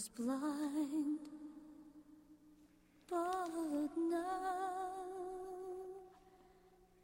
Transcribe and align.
Was 0.00 0.08
blind 0.08 1.18
but 3.10 3.90
now 3.98 4.70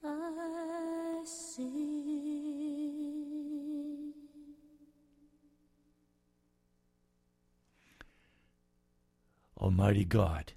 I 0.02 1.22
see. 1.26 1.74
Almighty 9.60 10.06
God, 10.06 10.54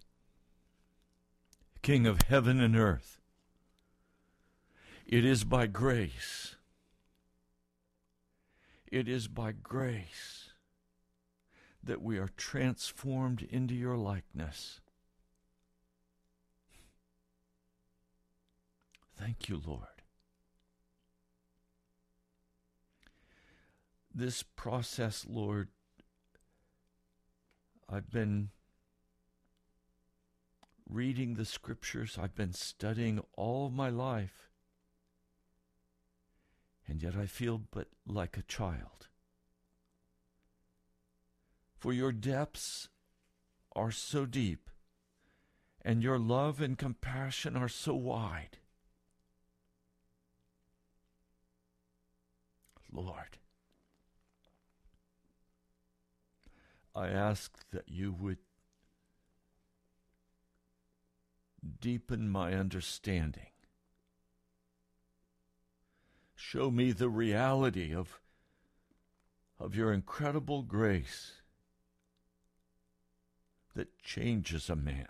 King 1.82 2.08
of 2.08 2.22
heaven 2.22 2.62
and 2.62 2.78
earth, 2.78 3.20
it 5.06 5.26
is 5.26 5.44
by 5.44 5.68
grace, 5.68 6.56
it 8.90 9.10
is 9.10 9.28
by 9.28 9.52
grace 9.52 10.49
that 11.90 12.04
we 12.04 12.20
are 12.20 12.30
transformed 12.38 13.42
into 13.50 13.74
your 13.74 13.98
likeness. 13.98 14.80
Thank 19.18 19.50
you, 19.50 19.60
Lord. 19.66 19.88
This 24.14 24.44
process, 24.44 25.26
Lord, 25.28 25.70
I've 27.92 28.12
been 28.12 28.50
reading 30.88 31.34
the 31.34 31.46
scriptures, 31.46 32.20
I've 32.22 32.36
been 32.36 32.54
studying 32.54 33.20
all 33.36 33.72
my 33.72 33.90
life, 33.90 34.52
and 36.88 37.02
yet 37.02 37.16
I 37.16 37.26
feel 37.26 37.60
but 37.72 37.88
like 38.06 38.38
a 38.38 38.44
child. 38.44 39.08
For 41.80 41.94
your 41.94 42.12
depths 42.12 42.90
are 43.74 43.90
so 43.90 44.26
deep, 44.26 44.70
and 45.82 46.04
your 46.04 46.20
love 46.20 46.60
and 46.60 46.78
compassion 46.78 47.56
are 47.56 47.70
so 47.70 47.96
wide. 47.96 48.58
Lord, 52.92 53.38
I 56.94 57.08
ask 57.08 57.58
that 57.72 57.88
you 57.88 58.12
would 58.12 58.40
deepen 61.80 62.30
my 62.30 62.56
understanding. 62.56 63.52
Show 66.36 66.72
me 66.72 66.92
the 66.92 67.10
reality 67.10 67.96
of, 67.96 68.20
of 69.58 69.76
your 69.76 69.94
incredible 69.94 70.64
grace 70.64 71.39
that 73.76 73.98
changes 74.00 74.70
a 74.70 74.76
man. 74.76 75.08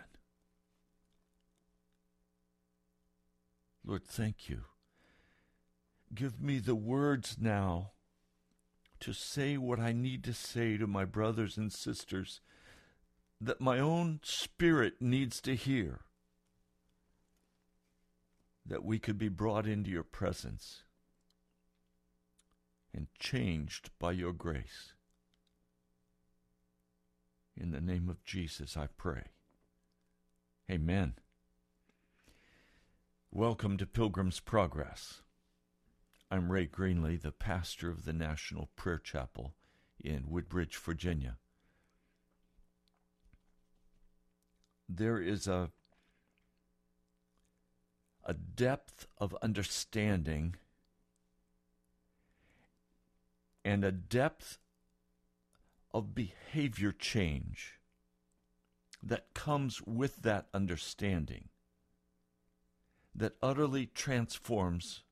Lord, 3.84 4.04
thank 4.06 4.48
you 4.48 4.64
Give 6.14 6.40
me 6.40 6.58
the 6.58 6.74
words 6.74 7.36
now 7.40 7.92
to 8.98 9.12
say 9.12 9.56
what 9.56 9.78
I 9.78 9.92
need 9.92 10.24
to 10.24 10.34
say 10.34 10.76
to 10.76 10.86
my 10.86 11.04
brothers 11.04 11.56
and 11.56 11.72
sisters 11.72 12.40
that 13.40 13.60
my 13.60 13.78
own 13.78 14.20
spirit 14.22 14.94
needs 15.00 15.40
to 15.42 15.54
hear, 15.54 16.00
that 18.66 18.84
we 18.84 18.98
could 18.98 19.18
be 19.18 19.28
brought 19.28 19.66
into 19.66 19.90
your 19.90 20.02
presence 20.02 20.82
and 22.92 23.06
changed 23.18 23.90
by 23.98 24.12
your 24.12 24.32
grace. 24.32 24.94
In 27.60 27.72
the 27.72 27.80
name 27.80 28.08
of 28.08 28.24
Jesus, 28.24 28.74
I 28.74 28.86
pray. 28.96 29.24
Amen. 30.70 31.12
Welcome 33.30 33.76
to 33.76 33.84
Pilgrim's 33.84 34.40
Progress. 34.40 35.20
I'm 36.30 36.50
Ray 36.50 36.66
Greenley, 36.66 37.20
the 37.20 37.32
pastor 37.32 37.90
of 37.90 38.06
the 38.06 38.14
National 38.14 38.70
Prayer 38.76 38.96
Chapel 38.96 39.52
in 40.02 40.30
Woodbridge, 40.30 40.74
Virginia. 40.74 41.36
There 44.88 45.20
is 45.20 45.46
a 45.46 45.70
a 48.24 48.32
depth 48.32 49.06
of 49.18 49.36
understanding 49.42 50.54
and 53.66 53.84
a 53.84 53.92
depth 53.92 54.56
of 55.92 56.14
behavior 56.14 56.92
change 56.92 57.78
that 59.02 59.34
comes 59.34 59.80
with 59.82 60.22
that 60.22 60.46
understanding 60.54 61.48
that 63.14 63.36
utterly 63.42 63.86
transforms 63.86 65.02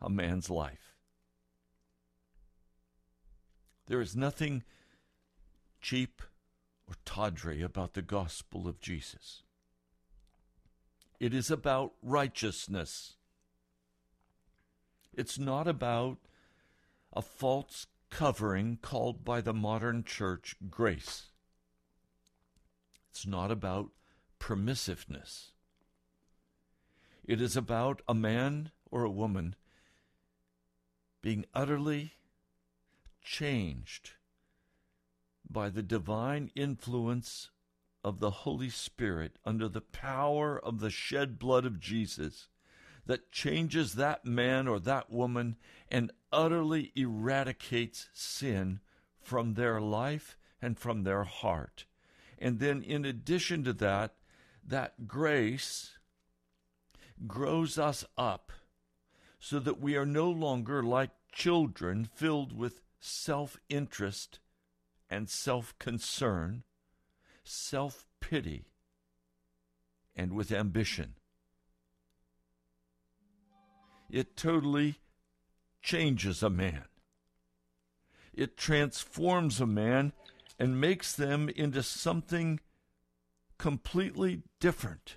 a 0.00 0.08
man's 0.08 0.48
life. 0.48 0.94
There 3.86 4.00
is 4.00 4.14
nothing 4.14 4.62
cheap 5.80 6.22
or 6.86 6.94
tawdry 7.04 7.62
about 7.62 7.94
the 7.94 8.02
gospel 8.02 8.68
of 8.68 8.80
Jesus. 8.80 9.42
It 11.18 11.34
is 11.34 11.50
about 11.50 11.94
righteousness. 12.02 13.14
It's 15.12 15.38
not 15.38 15.66
about 15.66 16.18
a 17.12 17.22
false 17.22 17.86
covering 18.10 18.78
called 18.80 19.24
by 19.24 19.40
the 19.40 19.52
modern 19.52 20.04
church 20.04 20.56
grace. 20.70 21.26
It's 23.10 23.26
not 23.26 23.50
about 23.50 23.90
permissiveness. 24.38 25.52
It 27.24 27.40
is 27.40 27.56
about 27.56 28.00
a 28.08 28.14
man 28.14 28.70
or 28.90 29.04
a 29.04 29.10
woman 29.10 29.54
being 31.20 31.44
utterly 31.54 32.14
changed 33.22 34.12
by 35.50 35.68
the 35.68 35.82
divine 35.82 36.50
influence 36.54 37.50
of 38.04 38.20
the 38.20 38.30
Holy 38.30 38.70
Spirit 38.70 39.38
under 39.44 39.68
the 39.68 39.80
power 39.80 40.58
of 40.58 40.80
the 40.80 40.90
shed 40.90 41.38
blood 41.38 41.66
of 41.66 41.80
Jesus 41.80 42.48
that 43.08 43.32
changes 43.32 43.94
that 43.94 44.26
man 44.26 44.68
or 44.68 44.78
that 44.78 45.10
woman 45.10 45.56
and 45.90 46.12
utterly 46.30 46.92
eradicates 46.94 48.10
sin 48.12 48.80
from 49.18 49.54
their 49.54 49.80
life 49.80 50.36
and 50.60 50.78
from 50.78 51.02
their 51.02 51.24
heart. 51.24 51.86
And 52.38 52.60
then, 52.60 52.82
in 52.82 53.06
addition 53.06 53.64
to 53.64 53.72
that, 53.72 54.14
that 54.62 55.08
grace 55.08 55.98
grows 57.26 57.78
us 57.78 58.04
up 58.18 58.52
so 59.40 59.58
that 59.58 59.80
we 59.80 59.96
are 59.96 60.06
no 60.06 60.30
longer 60.30 60.82
like 60.82 61.10
children 61.32 62.04
filled 62.04 62.52
with 62.52 62.82
self 63.00 63.56
interest 63.70 64.38
and 65.08 65.30
self 65.30 65.76
concern, 65.78 66.62
self 67.42 68.04
pity, 68.20 68.66
and 70.14 70.34
with 70.34 70.52
ambition. 70.52 71.14
It 74.10 74.36
totally 74.36 75.00
changes 75.82 76.42
a 76.42 76.50
man. 76.50 76.84
It 78.32 78.56
transforms 78.56 79.60
a 79.60 79.66
man 79.66 80.12
and 80.58 80.80
makes 80.80 81.12
them 81.14 81.48
into 81.48 81.82
something 81.82 82.60
completely 83.58 84.42
different. 84.60 85.16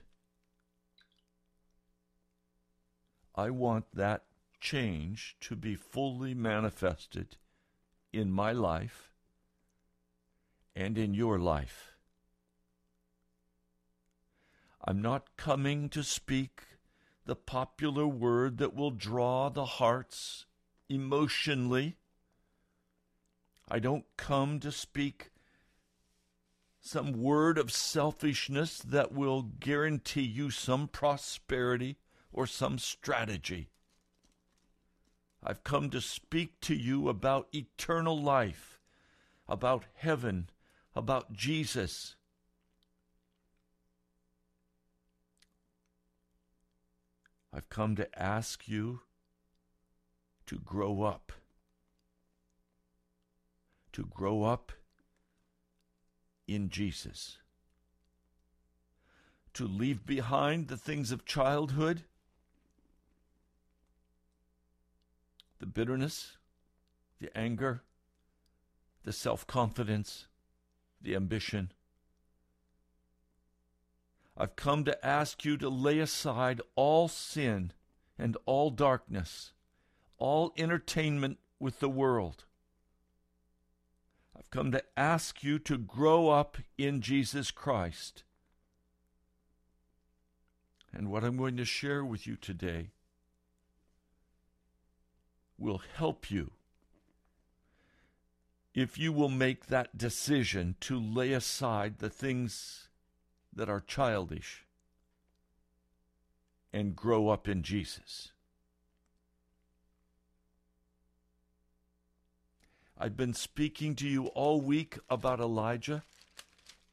I 3.35 3.49
want 3.49 3.85
that 3.93 4.23
change 4.59 5.35
to 5.41 5.55
be 5.55 5.75
fully 5.75 6.33
manifested 6.33 7.37
in 8.11 8.31
my 8.31 8.51
life 8.51 9.11
and 10.75 10.97
in 10.97 11.13
your 11.13 11.39
life. 11.39 11.95
I'm 14.83 15.01
not 15.01 15.37
coming 15.37 15.89
to 15.89 16.03
speak 16.03 16.63
the 17.25 17.35
popular 17.35 18.07
word 18.07 18.57
that 18.57 18.73
will 18.73 18.91
draw 18.91 19.49
the 19.49 19.65
hearts 19.65 20.45
emotionally. 20.89 21.97
I 23.69 23.79
don't 23.79 24.05
come 24.17 24.59
to 24.59 24.71
speak 24.71 25.31
some 26.81 27.13
word 27.13 27.57
of 27.59 27.71
selfishness 27.71 28.79
that 28.79 29.13
will 29.13 29.43
guarantee 29.43 30.23
you 30.23 30.49
some 30.49 30.87
prosperity 30.87 31.97
or 32.33 32.47
some 32.47 32.79
strategy. 32.79 33.69
I've 35.43 35.63
come 35.63 35.89
to 35.91 36.01
speak 36.01 36.59
to 36.61 36.75
you 36.75 37.07
about 37.07 37.47
eternal 37.53 38.19
life, 38.19 38.79
about 39.47 39.85
heaven, 39.93 40.49
about 40.95 41.33
Jesus. 41.33 42.15
I've 47.53 47.69
come 47.69 47.95
to 47.97 48.19
ask 48.19 48.67
you 48.67 49.01
to 50.47 50.57
grow 50.59 51.03
up. 51.03 51.31
To 53.93 54.05
grow 54.05 54.43
up 54.43 54.71
in 56.47 56.69
Jesus. 56.69 57.37
To 59.55 59.67
leave 59.67 60.05
behind 60.05 60.67
the 60.69 60.77
things 60.77 61.11
of 61.11 61.25
childhood, 61.25 62.03
the 65.59 65.65
bitterness, 65.65 66.37
the 67.19 67.35
anger, 67.37 67.83
the 69.03 69.11
self 69.11 69.45
confidence, 69.45 70.27
the 71.01 71.15
ambition. 71.15 71.71
I've 74.41 74.55
come 74.55 74.85
to 74.85 75.05
ask 75.05 75.45
you 75.45 75.55
to 75.57 75.69
lay 75.69 75.99
aside 75.99 76.61
all 76.75 77.07
sin 77.07 77.73
and 78.17 78.35
all 78.47 78.71
darkness, 78.71 79.53
all 80.17 80.51
entertainment 80.57 81.37
with 81.59 81.79
the 81.79 81.87
world. 81.87 82.45
I've 84.35 84.49
come 84.49 84.71
to 84.71 84.83
ask 84.97 85.43
you 85.43 85.59
to 85.59 85.77
grow 85.77 86.29
up 86.29 86.57
in 86.75 87.01
Jesus 87.01 87.51
Christ. 87.51 88.23
And 90.91 91.11
what 91.11 91.23
I'm 91.23 91.37
going 91.37 91.57
to 91.57 91.65
share 91.65 92.03
with 92.03 92.25
you 92.25 92.35
today 92.35 92.89
will 95.59 95.83
help 95.97 96.31
you 96.31 96.49
if 98.73 98.97
you 98.97 99.13
will 99.13 99.29
make 99.29 99.67
that 99.67 99.99
decision 99.99 100.77
to 100.79 100.99
lay 100.99 101.31
aside 101.31 101.99
the 101.99 102.09
things 102.09 102.87
that 103.53 103.69
are 103.69 103.81
childish 103.81 104.65
and 106.73 106.95
grow 106.95 107.29
up 107.29 107.47
in 107.47 107.63
Jesus. 107.63 108.31
I've 112.97 113.17
been 113.17 113.33
speaking 113.33 113.95
to 113.95 114.07
you 114.07 114.27
all 114.27 114.61
week 114.61 114.99
about 115.09 115.39
Elijah 115.39 116.03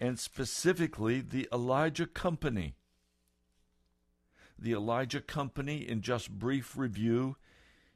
and 0.00 0.19
specifically 0.19 1.21
the 1.21 1.49
Elijah 1.53 2.07
Company. 2.07 2.75
The 4.59 4.73
Elijah 4.73 5.21
Company, 5.21 5.87
in 5.88 6.00
just 6.00 6.31
brief 6.31 6.77
review, 6.77 7.37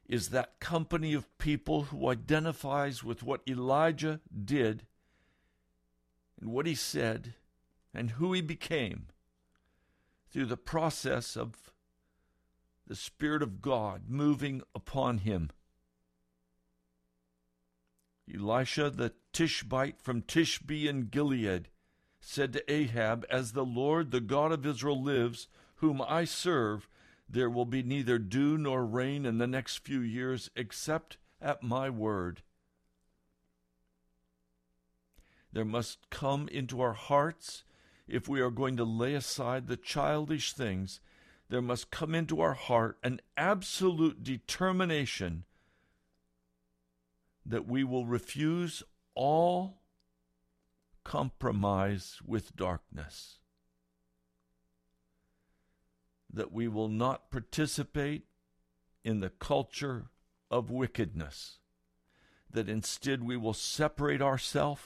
is 0.07 0.29
that 0.29 0.61
company 0.61 1.15
of 1.15 1.39
people 1.39 1.85
who 1.85 2.09
identifies 2.09 3.03
with 3.03 3.23
what 3.23 3.41
Elijah 3.49 4.21
did 4.45 4.85
and 6.41 6.51
what 6.53 6.67
he 6.67 6.75
said 6.75 7.35
and 7.95 8.13
who 8.13 8.33
he 8.33 8.41
became 8.41 9.07
through 10.31 10.47
the 10.47 10.57
process 10.57 11.37
of 11.37 11.73
the 12.87 12.97
Spirit 12.97 13.43
of 13.43 13.63
God 13.63 14.05
moving 14.09 14.63
upon 14.75 15.19
him. 15.19 15.51
Elijah 18.33 18.91
the 18.91 19.13
Tishbite 19.33 20.01
from 20.01 20.23
Tishbe 20.23 20.87
in 20.87 21.07
Gilead 21.07 21.69
said 22.21 22.53
to 22.53 22.73
Ahab, 22.73 23.27
As 23.31 23.53
the 23.53 23.65
Lord, 23.65 24.11
the 24.11 24.21
God 24.21 24.53
of 24.53 24.65
Israel, 24.65 25.03
lives, 25.03 25.49
whom 25.77 26.01
I 26.01 26.25
serve, 26.25 26.89
There 27.29 27.51
will 27.51 27.65
be 27.65 27.83
neither 27.83 28.19
dew 28.19 28.57
nor 28.57 28.85
rain 28.85 29.27
in 29.27 29.39
the 29.39 29.47
next 29.47 29.79
few 29.79 30.01
years 30.01 30.51
except 30.55 31.17
at 31.41 31.63
my 31.63 31.91
word. 31.91 32.43
There 35.53 35.65
must 35.65 36.09
come 36.09 36.49
into 36.49 36.81
our 36.81 36.93
hearts, 36.93 37.65
if 38.07 38.29
we 38.29 38.41
are 38.41 38.51
going 38.51 38.77
to 38.77 38.85
lay 38.85 39.15
aside 39.15 39.67
the 39.67 39.77
childish 39.77 40.53
things, 40.53 41.01
there 41.49 41.63
must 41.63 41.91
come 41.91 42.15
into 42.15 42.41
our 42.41 42.55
heart 42.55 42.99
an 43.03 43.21
absolute 43.37 44.23
determination 44.23 45.45
that 47.45 47.67
we 47.67 47.85
will 47.85 48.07
refuse 48.07 48.83
all 49.15 49.83
compromise 51.05 52.21
with 52.25 52.57
darkness. 52.57 53.39
That 56.33 56.53
we 56.53 56.69
will 56.69 56.89
not 56.89 57.31
participate 57.31 58.25
in 59.05 59.21
the 59.21 59.31
culture 59.31 60.07
of 60.51 60.71
wickedness, 60.71 61.59
that 62.51 62.69
instead 62.69 63.23
we 63.25 63.37
will 63.37 63.55
separate 63.55 64.23
ourselves 64.23 64.83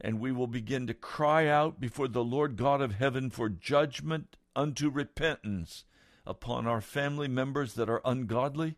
and 0.00 0.20
we 0.20 0.32
will 0.32 0.46
begin 0.46 0.86
to 0.86 0.94
cry 0.94 1.46
out 1.46 1.80
before 1.80 2.08
the 2.08 2.24
Lord 2.24 2.56
God 2.56 2.80
of 2.80 2.94
heaven 2.94 3.30
for 3.30 3.48
judgment 3.48 4.36
unto 4.56 4.88
repentance 4.90 5.84
upon 6.26 6.66
our 6.66 6.80
family 6.80 7.28
members 7.28 7.74
that 7.74 7.88
are 7.88 8.02
ungodly, 8.04 8.76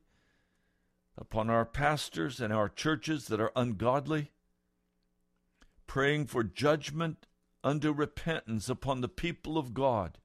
upon 1.16 1.48
our 1.48 1.64
pastors 1.64 2.40
and 2.40 2.52
our 2.52 2.68
churches 2.68 3.28
that 3.28 3.40
are 3.40 3.52
ungodly, 3.56 4.32
praying 5.86 6.26
for 6.26 6.42
judgment 6.42 7.26
unto 7.64 7.92
repentance 7.92 8.68
upon 8.68 9.00
the 9.00 9.08
people 9.08 9.56
of 9.56 9.74
God 9.74 10.18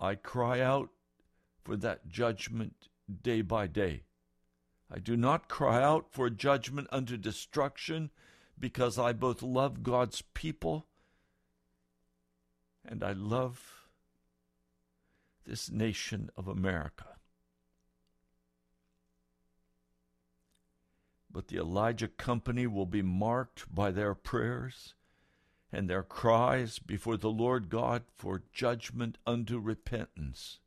I 0.00 0.14
cry 0.14 0.60
out 0.60 0.90
for 1.64 1.76
that 1.76 2.08
judgment 2.08 2.88
day 3.22 3.42
by 3.42 3.66
day. 3.66 4.04
I 4.90 5.00
do 5.00 5.16
not 5.16 5.48
cry 5.48 5.82
out 5.82 6.12
for 6.12 6.30
judgment 6.30 6.88
unto 6.92 7.16
destruction 7.16 8.10
because 8.58 8.98
I 8.98 9.12
both 9.12 9.42
love 9.42 9.82
God's 9.82 10.22
people 10.34 10.86
and 12.84 13.02
I 13.04 13.12
love 13.12 13.88
this 15.46 15.70
nation 15.70 16.30
of 16.36 16.48
America. 16.48 17.06
But 21.30 21.48
the 21.48 21.58
Elijah 21.58 22.08
Company 22.08 22.66
will 22.66 22.86
be 22.86 23.02
marked 23.02 23.72
by 23.72 23.90
their 23.90 24.14
prayers 24.14 24.94
and 25.70 25.88
their 25.88 26.02
cries 26.02 26.78
before 26.78 27.16
the 27.16 27.30
Lord 27.30 27.68
God 27.68 28.04
for 28.16 28.42
judgment 28.52 29.18
unto 29.26 29.58
repentance. 29.58 30.60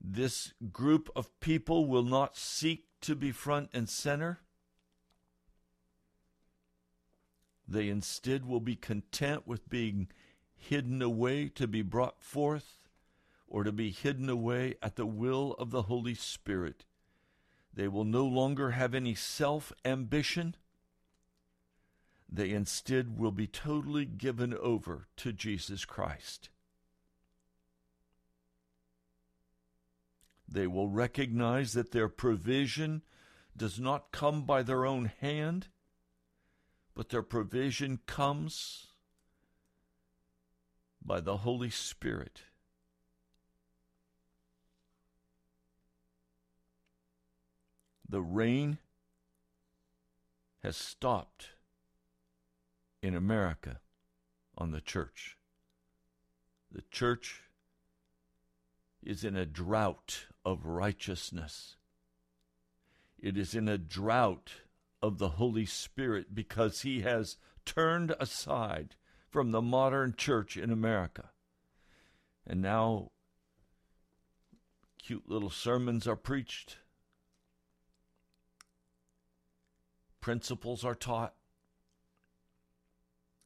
This 0.00 0.52
group 0.72 1.08
of 1.14 1.38
people 1.40 1.86
will 1.86 2.02
not 2.02 2.36
seek 2.36 2.86
to 3.02 3.14
be 3.14 3.32
front 3.32 3.70
and 3.72 3.88
center. 3.88 4.40
They 7.68 7.88
instead 7.88 8.46
will 8.46 8.60
be 8.60 8.76
content 8.76 9.46
with 9.46 9.68
being 9.68 10.08
hidden 10.54 11.02
away 11.02 11.48
to 11.50 11.66
be 11.66 11.82
brought 11.82 12.22
forth 12.22 12.78
or 13.48 13.64
to 13.64 13.72
be 13.72 13.90
hidden 13.90 14.28
away 14.28 14.74
at 14.82 14.96
the 14.96 15.06
will 15.06 15.54
of 15.58 15.70
the 15.70 15.82
Holy 15.82 16.14
Spirit. 16.14 16.84
They 17.72 17.88
will 17.88 18.04
no 18.04 18.24
longer 18.24 18.70
have 18.70 18.94
any 18.94 19.14
self 19.14 19.72
ambition 19.84 20.56
they 22.28 22.50
instead 22.50 23.18
will 23.18 23.30
be 23.30 23.46
totally 23.46 24.04
given 24.04 24.52
over 24.54 25.06
to 25.16 25.32
Jesus 25.32 25.84
Christ. 25.84 26.48
They 30.48 30.66
will 30.66 30.88
recognize 30.88 31.72
that 31.72 31.92
their 31.92 32.08
provision 32.08 33.02
does 33.56 33.80
not 33.80 34.12
come 34.12 34.44
by 34.44 34.62
their 34.62 34.84
own 34.84 35.10
hand, 35.20 35.68
but 36.96 37.10
their 37.10 37.22
provision 37.22 38.00
comes 38.06 38.86
by 41.04 41.20
the 41.20 41.36
Holy 41.38 41.68
Spirit. 41.68 42.40
The 48.08 48.22
rain 48.22 48.78
has 50.62 50.76
stopped 50.76 51.50
in 53.02 53.14
America 53.14 53.80
on 54.56 54.70
the 54.70 54.80
church. 54.80 55.36
The 56.72 56.82
church 56.90 57.42
is 59.02 59.22
in 59.22 59.36
a 59.36 59.44
drought 59.44 60.26
of 60.46 60.64
righteousness. 60.64 61.76
It 63.18 63.36
is 63.36 63.54
in 63.54 63.68
a 63.68 63.76
drought 63.76 64.50
of 65.06 65.18
the 65.18 65.30
Holy 65.30 65.64
Spirit 65.64 66.34
because 66.34 66.82
he 66.82 67.02
has 67.02 67.36
turned 67.64 68.14
aside 68.18 68.96
from 69.30 69.52
the 69.52 69.62
modern 69.62 70.14
church 70.16 70.56
in 70.56 70.70
America. 70.70 71.30
And 72.46 72.60
now 72.60 73.12
cute 74.98 75.28
little 75.28 75.50
sermons 75.50 76.08
are 76.08 76.16
preached, 76.16 76.78
principles 80.20 80.84
are 80.84 80.94
taught, 80.94 81.34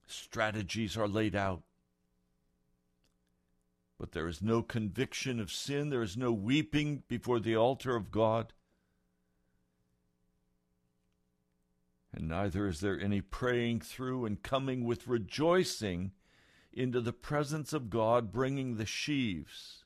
strategies 0.06 0.96
are 0.96 1.08
laid 1.08 1.36
out. 1.36 1.62
But 3.98 4.12
there 4.12 4.28
is 4.28 4.40
no 4.40 4.62
conviction 4.62 5.38
of 5.38 5.52
sin, 5.52 5.90
there 5.90 6.02
is 6.02 6.16
no 6.16 6.32
weeping 6.32 7.02
before 7.06 7.38
the 7.38 7.56
altar 7.56 7.96
of 7.96 8.10
God. 8.10 8.54
And 12.12 12.28
neither 12.28 12.66
is 12.66 12.80
there 12.80 13.00
any 13.00 13.20
praying 13.20 13.80
through 13.80 14.24
and 14.24 14.42
coming 14.42 14.84
with 14.84 15.06
rejoicing 15.06 16.12
into 16.72 17.00
the 17.00 17.12
presence 17.12 17.72
of 17.72 17.90
God, 17.90 18.32
bringing 18.32 18.76
the 18.76 18.86
sheaves. 18.86 19.84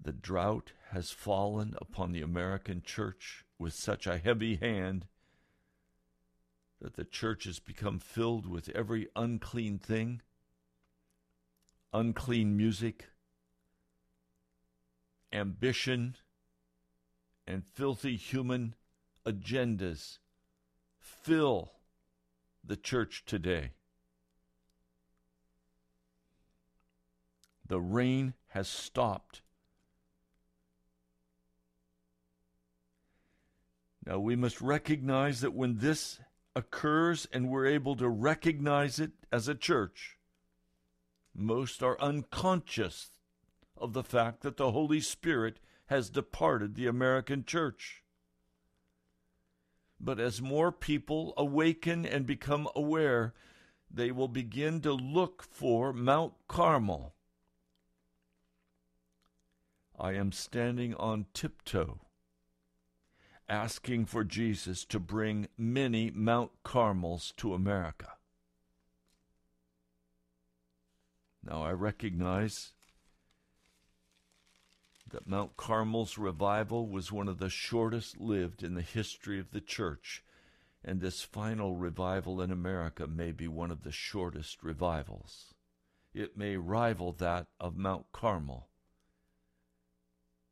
The 0.00 0.12
drought 0.12 0.72
has 0.90 1.10
fallen 1.10 1.74
upon 1.80 2.12
the 2.12 2.20
American 2.22 2.82
church 2.82 3.44
with 3.58 3.72
such 3.72 4.06
a 4.06 4.18
heavy 4.18 4.56
hand 4.56 5.06
that 6.80 6.96
the 6.96 7.04
church 7.04 7.44
has 7.44 7.58
become 7.58 7.98
filled 7.98 8.46
with 8.46 8.68
every 8.70 9.08
unclean 9.16 9.78
thing, 9.78 10.20
unclean 11.94 12.54
music, 12.56 13.06
ambition, 15.32 16.16
and 17.46 17.64
filthy 17.64 18.16
human 18.16 18.74
agendas 19.26 20.18
fill 20.98 21.72
the 22.62 22.76
church 22.76 23.24
today. 23.26 23.72
The 27.66 27.80
rain 27.80 28.34
has 28.48 28.68
stopped. 28.68 29.42
Now 34.06 34.18
we 34.18 34.36
must 34.36 34.60
recognize 34.60 35.40
that 35.40 35.54
when 35.54 35.78
this 35.78 36.20
occurs 36.54 37.26
and 37.32 37.48
we're 37.48 37.66
able 37.66 37.96
to 37.96 38.08
recognize 38.08 38.98
it 38.98 39.12
as 39.32 39.48
a 39.48 39.54
church, 39.54 40.18
most 41.34 41.82
are 41.82 42.00
unconscious 42.00 43.10
of 43.76 43.92
the 43.92 44.04
fact 44.04 44.42
that 44.42 44.56
the 44.56 44.72
Holy 44.72 45.00
Spirit 45.00 45.58
has 45.94 46.10
departed 46.10 46.74
the 46.74 46.86
American 46.88 47.44
church. 47.44 48.02
But 50.00 50.18
as 50.18 50.42
more 50.42 50.72
people 50.72 51.32
awaken 51.36 52.04
and 52.04 52.26
become 52.26 52.68
aware, 52.74 53.32
they 53.88 54.10
will 54.10 54.28
begin 54.28 54.80
to 54.80 54.92
look 54.92 55.42
for 55.42 55.92
Mount 55.92 56.34
Carmel. 56.48 57.14
I 59.96 60.14
am 60.14 60.32
standing 60.32 60.94
on 60.96 61.26
tiptoe 61.32 62.00
asking 63.48 64.06
for 64.06 64.24
Jesus 64.24 64.84
to 64.86 64.98
bring 64.98 65.48
many 65.56 66.10
Mount 66.10 66.50
Carmels 66.64 67.34
to 67.36 67.54
America. 67.54 68.12
Now, 71.42 71.62
I 71.62 71.72
recognize 71.72 72.72
that 75.14 75.28
Mount 75.28 75.56
Carmel's 75.56 76.18
revival 76.18 76.88
was 76.88 77.12
one 77.12 77.28
of 77.28 77.38
the 77.38 77.48
shortest 77.48 78.18
lived 78.18 78.64
in 78.64 78.74
the 78.74 78.82
history 78.82 79.38
of 79.38 79.52
the 79.52 79.60
church, 79.60 80.24
and 80.84 81.00
this 81.00 81.22
final 81.22 81.76
revival 81.76 82.42
in 82.42 82.50
America 82.50 83.06
may 83.06 83.30
be 83.30 83.46
one 83.46 83.70
of 83.70 83.84
the 83.84 83.92
shortest 83.92 84.64
revivals. 84.64 85.54
It 86.12 86.36
may 86.36 86.56
rival 86.56 87.12
that 87.12 87.46
of 87.60 87.76
Mount 87.76 88.06
Carmel, 88.10 88.66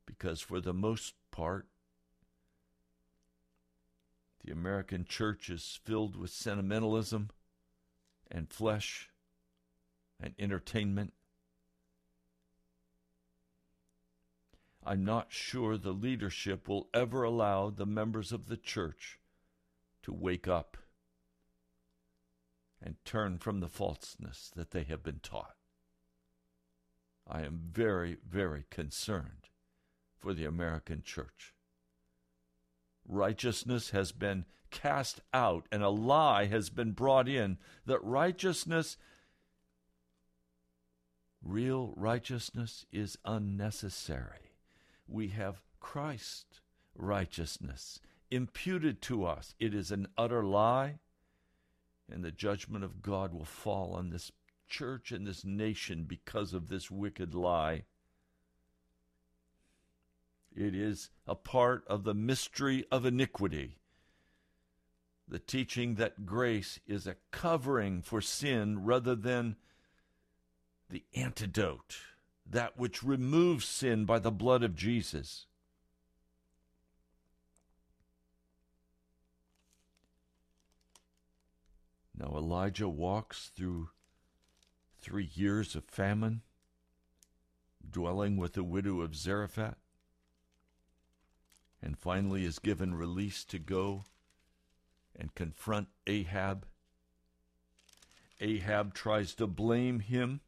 because 0.06 0.40
for 0.40 0.60
the 0.60 0.72
most 0.72 1.14
part, 1.32 1.66
the 4.44 4.52
American 4.52 5.04
church 5.04 5.50
is 5.50 5.80
filled 5.82 6.14
with 6.14 6.30
sentimentalism 6.30 7.30
and 8.30 8.48
flesh 8.48 9.10
and 10.20 10.34
entertainment. 10.38 11.14
I'm 14.84 15.04
not 15.04 15.28
sure 15.30 15.76
the 15.76 15.92
leadership 15.92 16.68
will 16.68 16.88
ever 16.92 17.22
allow 17.22 17.70
the 17.70 17.86
members 17.86 18.32
of 18.32 18.48
the 18.48 18.56
church 18.56 19.20
to 20.02 20.12
wake 20.12 20.48
up 20.48 20.76
and 22.82 22.96
turn 23.04 23.38
from 23.38 23.60
the 23.60 23.68
falseness 23.68 24.50
that 24.56 24.72
they 24.72 24.82
have 24.82 25.04
been 25.04 25.20
taught. 25.22 25.54
I 27.30 27.42
am 27.42 27.60
very, 27.70 28.16
very 28.28 28.64
concerned 28.70 29.48
for 30.18 30.34
the 30.34 30.44
American 30.44 31.02
church. 31.04 31.54
Righteousness 33.06 33.90
has 33.90 34.10
been 34.10 34.44
cast 34.72 35.20
out 35.32 35.66
and 35.70 35.84
a 35.84 35.90
lie 35.90 36.46
has 36.46 36.70
been 36.70 36.90
brought 36.90 37.28
in 37.28 37.58
that 37.86 38.02
righteousness, 38.02 38.96
real 41.40 41.92
righteousness, 41.96 42.84
is 42.90 43.16
unnecessary 43.24 44.51
we 45.06 45.28
have 45.28 45.62
Christ 45.80 46.60
righteousness 46.94 48.00
imputed 48.30 49.02
to 49.02 49.24
us. 49.26 49.54
It 49.58 49.74
is 49.74 49.90
an 49.90 50.08
utter 50.16 50.42
lie, 50.42 51.00
and 52.10 52.24
the 52.24 52.32
judgment 52.32 52.84
of 52.84 53.02
God 53.02 53.32
will 53.32 53.44
fall 53.44 53.94
on 53.94 54.10
this 54.10 54.32
church 54.68 55.12
and 55.12 55.26
this 55.26 55.44
nation 55.44 56.04
because 56.04 56.54
of 56.54 56.68
this 56.68 56.90
wicked 56.90 57.34
lie. 57.34 57.84
It 60.54 60.74
is 60.74 61.10
a 61.26 61.34
part 61.34 61.84
of 61.86 62.04
the 62.04 62.14
mystery 62.14 62.84
of 62.90 63.04
iniquity. 63.04 63.78
The 65.28 65.38
teaching 65.38 65.94
that 65.94 66.26
grace 66.26 66.80
is 66.86 67.06
a 67.06 67.16
covering 67.30 68.02
for 68.02 68.20
sin 68.20 68.84
rather 68.84 69.14
than 69.14 69.56
the 70.90 71.04
antidote 71.14 71.96
that 72.48 72.78
which 72.78 73.02
removes 73.02 73.64
sin 73.64 74.04
by 74.04 74.18
the 74.18 74.30
blood 74.30 74.62
of 74.62 74.76
Jesus. 74.76 75.46
Now 82.16 82.36
Elijah 82.36 82.88
walks 82.88 83.50
through 83.56 83.88
three 85.00 85.30
years 85.34 85.74
of 85.74 85.84
famine, 85.84 86.42
dwelling 87.88 88.36
with 88.36 88.52
the 88.52 88.62
widow 88.62 89.00
of 89.00 89.16
Zarephath, 89.16 89.78
and 91.82 91.98
finally 91.98 92.44
is 92.44 92.60
given 92.60 92.94
release 92.94 93.44
to 93.46 93.58
go 93.58 94.04
and 95.16 95.34
confront 95.34 95.88
Ahab. 96.06 96.66
Ahab 98.40 98.94
tries 98.94 99.34
to 99.34 99.46
blame 99.46 100.00
him 100.00 100.40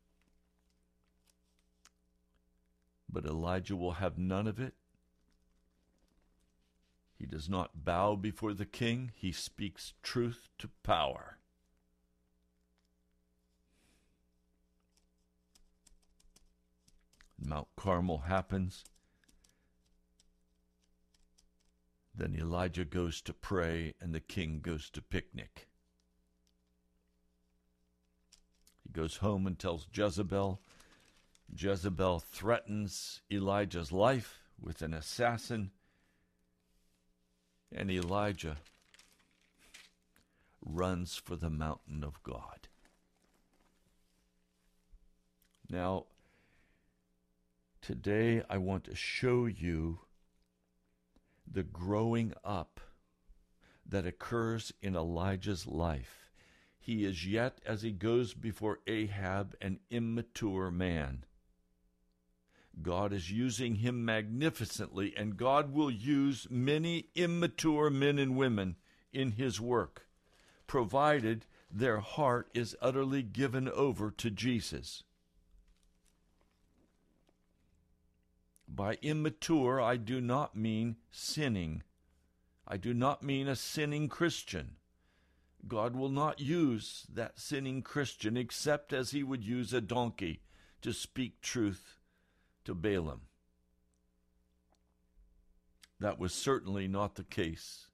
But 3.10 3.26
Elijah 3.26 3.76
will 3.76 3.92
have 3.92 4.18
none 4.18 4.46
of 4.46 4.58
it. 4.58 4.74
He 7.16 7.26
does 7.26 7.48
not 7.48 7.84
bow 7.84 8.16
before 8.16 8.52
the 8.54 8.66
king, 8.66 9.12
he 9.14 9.32
speaks 9.32 9.94
truth 10.02 10.48
to 10.58 10.68
power. 10.82 11.38
Mount 17.38 17.68
Carmel 17.76 18.18
happens. 18.26 18.84
Then 22.14 22.34
Elijah 22.34 22.84
goes 22.84 23.20
to 23.22 23.32
pray, 23.32 23.94
and 24.00 24.14
the 24.14 24.20
king 24.20 24.60
goes 24.60 24.88
to 24.90 25.02
picnic. 25.02 25.68
He 28.82 28.90
goes 28.90 29.16
home 29.16 29.46
and 29.46 29.58
tells 29.58 29.88
Jezebel 29.92 30.60
Jezebel 31.52 32.20
threatens 32.20 33.20
Elijah's 33.30 33.92
life 33.92 34.40
with 34.60 34.82
an 34.82 34.94
assassin, 34.94 35.70
and 37.72 37.90
Elijah 37.90 38.56
runs 40.64 41.16
for 41.16 41.36
the 41.36 41.50
mountain 41.50 42.02
of 42.02 42.22
God. 42.22 42.68
Now, 45.68 46.06
today 47.80 48.42
I 48.48 48.58
want 48.58 48.84
to 48.84 48.94
show 48.94 49.46
you 49.46 50.00
the 51.50 51.62
growing 51.62 52.32
up 52.44 52.80
that 53.86 54.06
occurs 54.06 54.72
in 54.80 54.96
Elijah's 54.96 55.66
life. 55.66 56.30
He 56.78 57.04
is 57.04 57.26
yet, 57.26 57.60
as 57.64 57.82
he 57.82 57.92
goes 57.92 58.34
before 58.34 58.80
Ahab, 58.86 59.54
an 59.60 59.80
immature 59.90 60.70
man. 60.70 61.24
God 62.82 63.12
is 63.12 63.30
using 63.30 63.76
him 63.76 64.04
magnificently, 64.04 65.14
and 65.16 65.36
God 65.36 65.72
will 65.72 65.90
use 65.90 66.46
many 66.50 67.08
immature 67.14 67.90
men 67.90 68.18
and 68.18 68.36
women 68.36 68.76
in 69.12 69.32
his 69.32 69.60
work, 69.60 70.06
provided 70.66 71.46
their 71.70 72.00
heart 72.00 72.48
is 72.54 72.76
utterly 72.80 73.22
given 73.22 73.68
over 73.68 74.10
to 74.10 74.30
Jesus. 74.30 75.04
By 78.66 78.98
immature, 79.02 79.80
I 79.80 79.96
do 79.96 80.20
not 80.20 80.56
mean 80.56 80.96
sinning. 81.10 81.82
I 82.66 82.76
do 82.76 82.92
not 82.92 83.22
mean 83.22 83.46
a 83.46 83.56
sinning 83.56 84.08
Christian. 84.08 84.76
God 85.66 85.94
will 85.94 86.08
not 86.08 86.40
use 86.40 87.06
that 87.12 87.38
sinning 87.38 87.82
Christian 87.82 88.36
except 88.36 88.92
as 88.92 89.12
he 89.12 89.22
would 89.22 89.44
use 89.44 89.72
a 89.72 89.80
donkey 89.80 90.40
to 90.82 90.92
speak 90.92 91.40
truth 91.40 91.98
to 92.64 92.74
Balaam. 92.74 93.22
That 96.00 96.18
was 96.18 96.34
certainly 96.34 96.88
not 96.88 97.14
the 97.14 97.24
case 97.24 97.86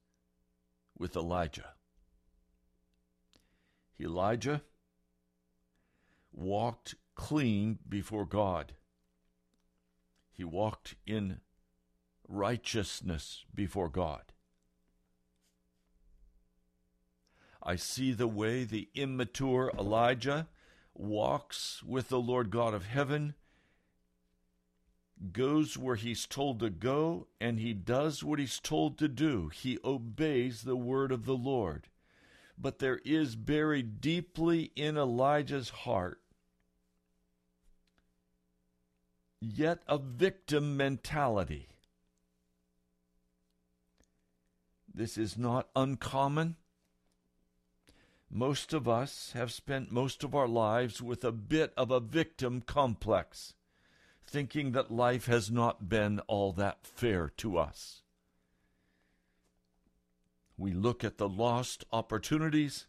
with 0.97 1.15
Elijah. 1.15 1.73
Elijah 3.99 4.61
walked 6.33 6.95
clean 7.15 7.79
before 7.87 8.25
God. 8.25 8.73
He 10.31 10.43
walked 10.43 10.95
in 11.05 11.39
righteousness 12.27 13.45
before 13.53 13.89
God. 13.89 14.33
I 17.61 17.75
see 17.75 18.11
the 18.11 18.27
way 18.27 18.63
the 18.63 18.89
immature 18.95 19.71
Elijah 19.77 20.47
walks 20.95 21.83
with 21.83 22.09
the 22.09 22.19
Lord 22.19 22.49
God 22.49 22.73
of 22.73 22.85
heaven 22.85 23.35
goes 25.31 25.77
where 25.77 25.95
he's 25.95 26.25
told 26.25 26.59
to 26.59 26.69
go 26.69 27.27
and 27.39 27.59
he 27.59 27.73
does 27.73 28.23
what 28.23 28.39
he's 28.39 28.59
told 28.59 28.97
to 28.97 29.07
do. 29.07 29.49
He 29.49 29.77
obeys 29.83 30.63
the 30.63 30.75
word 30.75 31.11
of 31.11 31.25
the 31.25 31.35
Lord. 31.35 31.87
But 32.57 32.79
there 32.79 32.99
is 33.05 33.35
buried 33.35 34.01
deeply 34.01 34.71
in 34.75 34.97
Elijah's 34.97 35.69
heart 35.69 36.21
yet 39.41 39.79
a 39.87 39.97
victim 39.97 40.77
mentality. 40.77 41.67
This 44.93 45.17
is 45.17 45.37
not 45.37 45.69
uncommon. 45.75 46.57
Most 48.29 48.73
of 48.73 48.87
us 48.87 49.31
have 49.33 49.51
spent 49.51 49.91
most 49.91 50.23
of 50.23 50.35
our 50.35 50.47
lives 50.47 51.01
with 51.01 51.23
a 51.23 51.31
bit 51.31 51.73
of 51.75 51.91
a 51.91 51.99
victim 51.99 52.61
complex 52.61 53.55
thinking 54.31 54.71
that 54.71 54.89
life 54.89 55.25
has 55.25 55.51
not 55.51 55.89
been 55.89 56.19
all 56.21 56.53
that 56.53 56.87
fair 56.87 57.29
to 57.35 57.57
us. 57.57 58.01
We 60.57 60.71
look 60.71 61.03
at 61.03 61.17
the 61.17 61.27
lost 61.27 61.83
opportunities. 61.91 62.87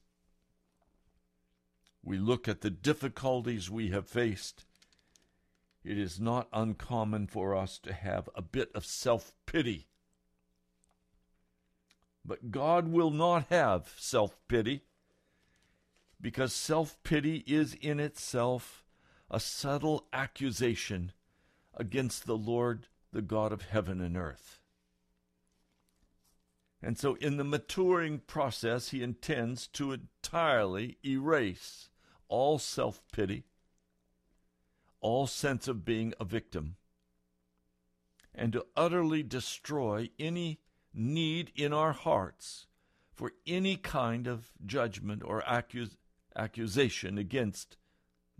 We 2.02 2.16
look 2.18 2.46
at 2.46 2.60
the 2.60 2.70
difficulties 2.70 3.68
we 3.68 3.88
have 3.90 4.06
faced. 4.06 4.64
It 5.82 5.98
is 5.98 6.20
not 6.20 6.48
uncommon 6.52 7.26
for 7.26 7.56
us 7.56 7.78
to 7.80 7.92
have 7.92 8.28
a 8.36 8.42
bit 8.42 8.70
of 8.72 8.86
self 8.86 9.32
pity. 9.44 9.88
But 12.24 12.52
God 12.52 12.86
will 12.86 13.10
not 13.10 13.46
have 13.50 13.92
self 13.96 14.38
pity 14.46 14.82
because 16.20 16.52
self 16.52 17.02
pity 17.02 17.42
is 17.48 17.74
in 17.74 17.98
itself 17.98 18.84
a 19.28 19.40
subtle 19.40 20.06
accusation 20.12 21.10
against 21.74 22.26
the 22.26 22.36
Lord, 22.36 22.86
the 23.12 23.22
God 23.22 23.52
of 23.52 23.62
heaven 23.62 24.00
and 24.00 24.16
earth. 24.16 24.60
And 26.82 26.98
so, 26.98 27.14
in 27.14 27.36
the 27.36 27.44
maturing 27.44 28.18
process, 28.20 28.88
he 28.88 29.02
intends 29.02 29.68
to 29.68 29.92
entirely 29.92 30.98
erase 31.04 31.90
all 32.28 32.58
self 32.58 33.02
pity, 33.12 33.44
all 35.00 35.26
sense 35.26 35.68
of 35.68 35.84
being 35.84 36.12
a 36.18 36.24
victim, 36.24 36.76
and 38.34 38.52
to 38.52 38.66
utterly 38.76 39.22
destroy 39.22 40.10
any 40.18 40.58
need 40.92 41.52
in 41.54 41.72
our 41.72 41.92
hearts 41.92 42.66
for 43.14 43.32
any 43.46 43.76
kind 43.76 44.26
of 44.26 44.50
judgment 44.64 45.22
or 45.24 45.42
accus- 45.42 45.96
accusation 46.34 47.18
against 47.18 47.76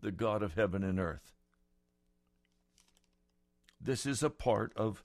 the 0.01 0.11
God 0.11 0.43
of 0.43 0.55
heaven 0.55 0.83
and 0.83 0.99
earth. 0.99 1.32
This 3.85 4.07
is 4.07 4.23
a 4.23 4.31
part 4.31 4.73
of 4.77 5.03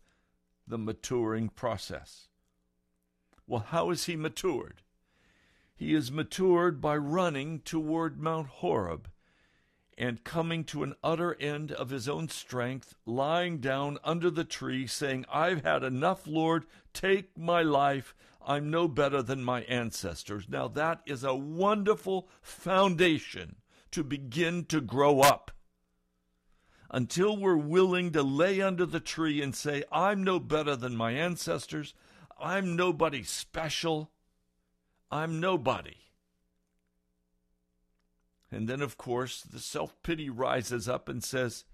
the 0.67 0.77
maturing 0.77 1.49
process. 1.49 2.27
Well, 3.47 3.65
how 3.69 3.89
is 3.89 4.05
he 4.05 4.15
matured? 4.15 4.81
He 5.75 5.93
is 5.93 6.11
matured 6.11 6.79
by 6.81 6.97
running 6.97 7.61
toward 7.61 8.19
Mount 8.19 8.47
Horeb 8.47 9.09
and 9.97 10.23
coming 10.23 10.63
to 10.65 10.83
an 10.83 10.93
utter 11.03 11.35
end 11.39 11.71
of 11.71 11.89
his 11.89 12.07
own 12.07 12.29
strength, 12.29 12.93
lying 13.05 13.57
down 13.57 13.97
under 14.03 14.29
the 14.29 14.43
tree, 14.43 14.85
saying, 14.85 15.25
I've 15.31 15.63
had 15.63 15.83
enough, 15.83 16.27
Lord, 16.27 16.65
take 16.93 17.35
my 17.35 17.63
life. 17.63 18.13
I'm 18.45 18.69
no 18.69 18.87
better 18.87 19.23
than 19.23 19.43
my 19.43 19.61
ancestors. 19.63 20.47
Now, 20.47 20.67
that 20.69 21.01
is 21.07 21.23
a 21.23 21.33
wonderful 21.33 22.29
foundation 22.41 23.55
to 23.91 24.03
begin 24.03 24.65
to 24.65 24.81
grow 24.81 25.21
up. 25.21 25.51
Until 26.89 27.36
we're 27.36 27.58
willing 27.58 28.12
to 28.13 28.23
lay 28.23 28.62
under 28.62 28.86
the 28.86 29.00
tree 29.00 29.41
and 29.41 29.54
say, 29.54 29.84
I'm 29.91 30.23
no 30.23 30.39
better 30.39 30.76
than 30.76 30.95
my 30.95 31.12
ancestors, 31.12 31.93
I'm 32.39 32.76
nobody 32.76 33.23
special, 33.23 34.12
I'm 35.12 35.39
nobody. 35.39 35.97
And 38.50 38.69
then, 38.69 38.82
of 38.82 38.97
course, 38.97 39.41
the 39.41 39.60
self 39.60 40.02
pity 40.04 40.30
rises 40.30 40.88
up 40.88 41.10
and 41.10 41.23
says, 41.23 41.65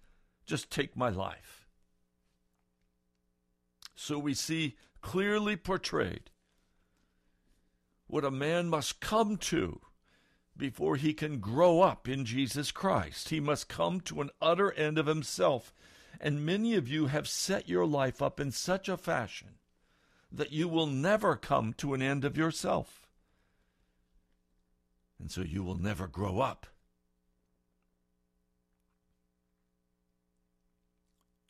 Just 0.46 0.72
take 0.72 0.98
my 0.98 1.10
life. 1.10 1.68
So 3.96 4.18
we 4.18 4.34
see 4.34 4.76
clearly 5.02 5.56
portrayed 5.56 6.32
what 8.08 8.26
a 8.26 8.32
man 8.32 8.70
must 8.70 9.00
come 9.00 9.38
to 9.38 9.82
before 10.56 10.96
he 10.96 11.14
can 11.14 11.40
grow 11.40 11.82
up 11.82 12.08
in 12.08 12.26
Jesus 12.26 12.72
Christ. 12.72 13.30
He 13.30 13.40
must 13.40 13.68
come 13.68 14.00
to 14.02 14.22
an 14.22 14.30
utter 14.42 14.72
end 14.72 14.98
of 14.98 15.08
himself. 15.08 15.74
And 16.20 16.46
many 16.46 16.76
of 16.76 16.88
you 16.88 17.08
have 17.08 17.28
set 17.28 17.68
your 17.68 17.86
life 17.86 18.22
up 18.22 18.40
in 18.40 18.52
such 18.52 18.88
a 18.88 18.98
fashion 18.98 19.56
that 20.32 20.52
you 20.52 20.68
will 20.68 20.88
never 20.88 21.36
come 21.36 21.74
to 21.74 21.94
an 21.94 22.02
end 22.02 22.24
of 22.24 22.38
yourself. 22.38 23.08
And 25.20 25.32
so 25.32 25.42
you 25.42 25.64
will 25.64 25.78
never 25.78 26.08
grow 26.08 26.40
up. 26.40 26.68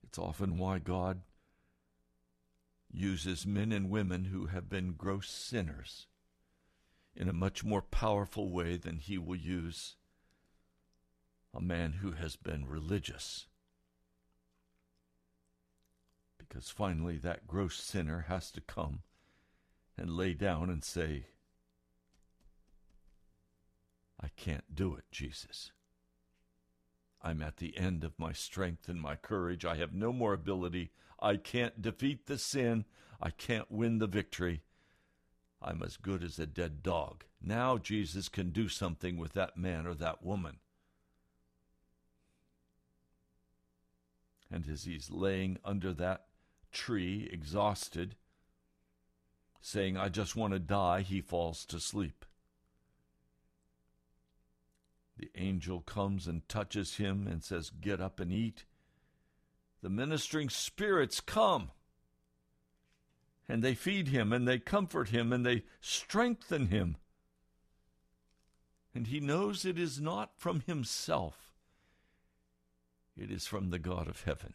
It's 0.03 0.19
often 0.19 0.57
why 0.57 0.79
God 0.79 1.21
uses 2.91 3.47
men 3.47 3.71
and 3.71 3.89
women 3.89 4.25
who 4.25 4.45
have 4.45 4.69
been 4.69 4.93
gross 4.93 5.27
sinners 5.27 6.07
in 7.15 7.29
a 7.29 7.33
much 7.33 7.63
more 7.63 7.81
powerful 7.81 8.49
way 8.49 8.77
than 8.77 8.97
he 8.97 9.17
will 9.17 9.35
use 9.35 9.95
a 11.53 11.61
man 11.61 11.93
who 12.01 12.11
has 12.11 12.35
been 12.35 12.67
religious. 12.67 13.45
Because 16.37 16.69
finally, 16.69 17.17
that 17.17 17.47
gross 17.47 17.75
sinner 17.75 18.25
has 18.27 18.51
to 18.51 18.61
come 18.61 19.01
and 19.97 20.17
lay 20.17 20.33
down 20.33 20.69
and 20.69 20.83
say, 20.83 21.25
I 24.19 24.29
can't 24.35 24.73
do 24.73 24.95
it, 24.95 25.03
Jesus. 25.11 25.71
I'm 27.21 27.41
at 27.41 27.57
the 27.57 27.77
end 27.77 28.03
of 28.03 28.17
my 28.17 28.33
strength 28.33 28.89
and 28.89 28.99
my 28.99 29.15
courage. 29.15 29.65
I 29.65 29.75
have 29.75 29.93
no 29.93 30.11
more 30.11 30.33
ability. 30.33 30.91
I 31.19 31.37
can't 31.37 31.81
defeat 31.81 32.25
the 32.25 32.37
sin. 32.37 32.85
I 33.21 33.29
can't 33.29 33.71
win 33.71 33.99
the 33.99 34.07
victory. 34.07 34.63
I'm 35.63 35.81
as 35.83 35.97
good 35.97 36.23
as 36.23 36.39
a 36.39 36.45
dead 36.45 36.83
dog. 36.83 37.23
Now 37.41 37.77
Jesus 37.77 38.29
can 38.29 38.49
do 38.49 38.67
something 38.67 39.17
with 39.17 39.33
that 39.33 39.57
man 39.57 39.87
or 39.87 39.93
that 39.95 40.23
woman. 40.23 40.57
And 44.51 44.67
as 44.69 44.83
he's 44.83 45.09
laying 45.09 45.57
under 45.65 45.93
that 45.93 46.25
tree, 46.71 47.27
exhausted, 47.31 48.15
saying, 49.61 49.97
I 49.97 50.09
just 50.09 50.35
want 50.35 50.53
to 50.53 50.59
die, 50.59 51.01
he 51.01 51.21
falls 51.21 51.65
to 51.65 51.79
sleep. 51.79 52.25
The 55.17 55.31
angel 55.35 55.81
comes 55.81 56.27
and 56.27 56.47
touches 56.49 56.97
him 56.97 57.27
and 57.27 57.43
says, 57.43 57.69
Get 57.69 58.01
up 58.01 58.19
and 58.19 58.31
eat. 58.31 58.65
The 59.81 59.89
ministering 59.89 60.49
spirits 60.49 61.19
come 61.19 61.71
and 63.47 63.61
they 63.61 63.73
feed 63.73 64.07
him 64.07 64.31
and 64.31 64.47
they 64.47 64.59
comfort 64.59 65.09
him 65.09 65.33
and 65.33 65.45
they 65.45 65.63
strengthen 65.81 66.67
him. 66.67 66.97
And 68.95 69.07
he 69.07 69.19
knows 69.19 69.65
it 69.65 69.79
is 69.79 69.99
not 69.99 70.31
from 70.37 70.61
himself, 70.61 71.51
it 73.17 73.31
is 73.31 73.47
from 73.47 73.69
the 73.69 73.79
God 73.79 74.07
of 74.07 74.23
heaven. 74.23 74.53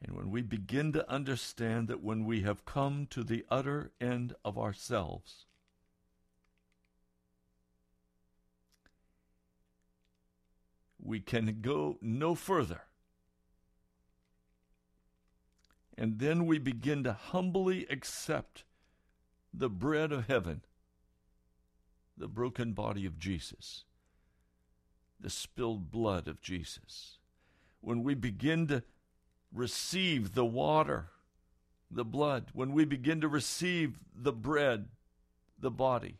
And 0.00 0.16
when 0.16 0.30
we 0.30 0.42
begin 0.42 0.92
to 0.92 1.10
understand 1.10 1.88
that 1.88 2.02
when 2.02 2.24
we 2.24 2.42
have 2.42 2.64
come 2.64 3.06
to 3.10 3.24
the 3.24 3.44
utter 3.50 3.90
end 4.00 4.34
of 4.44 4.56
ourselves, 4.56 5.46
we 11.02 11.20
can 11.20 11.58
go 11.62 11.98
no 12.00 12.34
further 12.36 12.82
And 15.98 16.20
then 16.20 16.46
we 16.46 16.60
begin 16.60 17.02
to 17.02 17.12
humbly 17.12 17.84
accept 17.90 18.62
the 19.52 19.68
bread 19.68 20.12
of 20.12 20.28
heaven, 20.28 20.60
the 22.16 22.28
broken 22.28 22.72
body 22.72 23.04
of 23.04 23.18
Jesus, 23.18 23.82
the 25.18 25.28
spilled 25.28 25.90
blood 25.90 26.28
of 26.28 26.40
Jesus. 26.40 27.18
When 27.80 28.04
we 28.04 28.14
begin 28.14 28.68
to 28.68 28.84
receive 29.52 30.34
the 30.34 30.44
water, 30.44 31.08
the 31.90 32.04
blood, 32.04 32.50
when 32.52 32.72
we 32.72 32.84
begin 32.84 33.20
to 33.20 33.28
receive 33.28 33.98
the 34.14 34.32
bread, 34.32 34.86
the 35.58 35.72
body, 35.72 36.18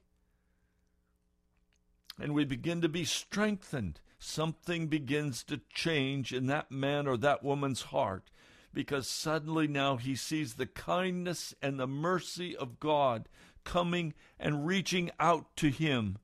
and 2.20 2.34
we 2.34 2.44
begin 2.44 2.80
to 2.80 2.88
be 2.88 3.04
strengthened, 3.04 4.00
something 4.18 4.88
begins 4.88 5.44
to 5.44 5.60
change 5.72 6.32
in 6.32 6.46
that 6.46 6.72
man 6.72 7.06
or 7.06 7.16
that 7.16 7.44
woman's 7.44 7.82
heart 7.82 8.32
because 8.72 9.08
suddenly 9.08 9.66
now 9.66 9.96
he 9.96 10.14
sees 10.14 10.54
the 10.54 10.66
kindness 10.66 11.54
and 11.62 11.78
the 11.78 11.86
mercy 11.86 12.56
of 12.56 12.80
God 12.80 13.28
coming 13.64 14.14
and 14.38 14.66
reaching 14.66 15.10
out 15.18 15.56
to 15.56 15.68
him. 15.68 16.18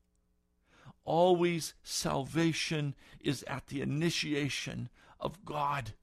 Always 1.04 1.74
salvation 1.82 2.94
is 3.20 3.42
at 3.44 3.66
the 3.66 3.80
initiation 3.80 4.88
of 5.20 5.44
God. 5.44 5.94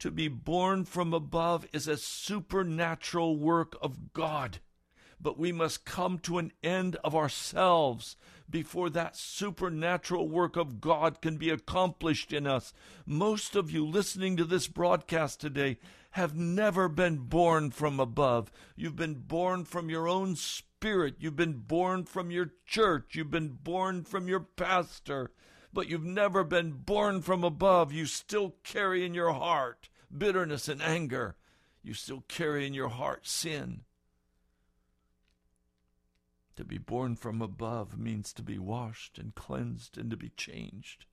To 0.00 0.10
be 0.10 0.28
born 0.28 0.84
from 0.84 1.14
above 1.14 1.66
is 1.72 1.88
a 1.88 1.96
supernatural 1.96 3.38
work 3.38 3.76
of 3.80 4.12
God 4.12 4.58
but 5.20 5.38
we 5.38 5.52
must 5.52 5.84
come 5.84 6.18
to 6.18 6.38
an 6.38 6.52
end 6.62 6.96
of 7.04 7.14
ourselves 7.14 8.16
before 8.48 8.90
that 8.90 9.16
supernatural 9.16 10.28
work 10.28 10.56
of 10.56 10.80
God 10.80 11.20
can 11.20 11.36
be 11.36 11.50
accomplished 11.50 12.32
in 12.32 12.46
us. 12.46 12.72
Most 13.04 13.56
of 13.56 13.70
you 13.70 13.86
listening 13.86 14.36
to 14.36 14.44
this 14.44 14.68
broadcast 14.68 15.40
today 15.40 15.78
have 16.10 16.36
never 16.36 16.88
been 16.88 17.18
born 17.18 17.70
from 17.70 18.00
above. 18.00 18.50
You've 18.76 18.96
been 18.96 19.14
born 19.14 19.64
from 19.64 19.90
your 19.90 20.08
own 20.08 20.36
spirit. 20.36 21.16
You've 21.18 21.36
been 21.36 21.58
born 21.58 22.04
from 22.04 22.30
your 22.30 22.52
church. 22.64 23.14
You've 23.14 23.30
been 23.30 23.58
born 23.62 24.04
from 24.04 24.28
your 24.28 24.40
pastor. 24.40 25.32
But 25.72 25.88
you've 25.88 26.04
never 26.04 26.44
been 26.44 26.72
born 26.72 27.20
from 27.20 27.44
above. 27.44 27.92
You 27.92 28.06
still 28.06 28.54
carry 28.62 29.04
in 29.04 29.12
your 29.12 29.32
heart 29.32 29.88
bitterness 30.16 30.68
and 30.68 30.80
anger. 30.80 31.36
You 31.82 31.94
still 31.94 32.24
carry 32.28 32.66
in 32.66 32.74
your 32.74 32.88
heart 32.88 33.26
sin. 33.26 33.82
To 36.56 36.64
be 36.64 36.78
born 36.78 37.16
from 37.16 37.42
above 37.42 37.98
means 37.98 38.32
to 38.32 38.42
be 38.42 38.58
washed 38.58 39.18
and 39.18 39.34
cleansed 39.34 39.98
and 39.98 40.10
to 40.10 40.16
be 40.16 40.30
changed. 40.30 41.04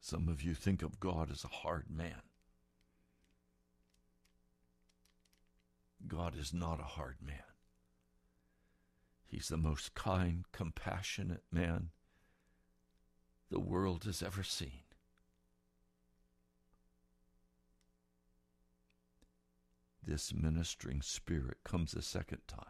Some 0.00 0.28
of 0.28 0.42
you 0.42 0.54
think 0.54 0.82
of 0.82 1.00
God 1.00 1.30
as 1.30 1.44
a 1.44 1.48
hard 1.48 1.86
man. 1.90 2.22
God 6.06 6.36
is 6.38 6.52
not 6.52 6.78
a 6.78 6.84
hard 6.84 7.16
man. 7.24 7.42
He's 9.26 9.48
the 9.48 9.56
most 9.56 9.94
kind, 9.94 10.44
compassionate 10.52 11.42
man 11.50 11.88
the 13.50 13.58
world 13.58 14.04
has 14.04 14.22
ever 14.22 14.42
seen. 14.42 14.83
this 20.06 20.32
ministering 20.34 21.02
spirit 21.02 21.58
comes 21.64 21.94
a 21.94 22.02
second 22.02 22.40
time. 22.46 22.64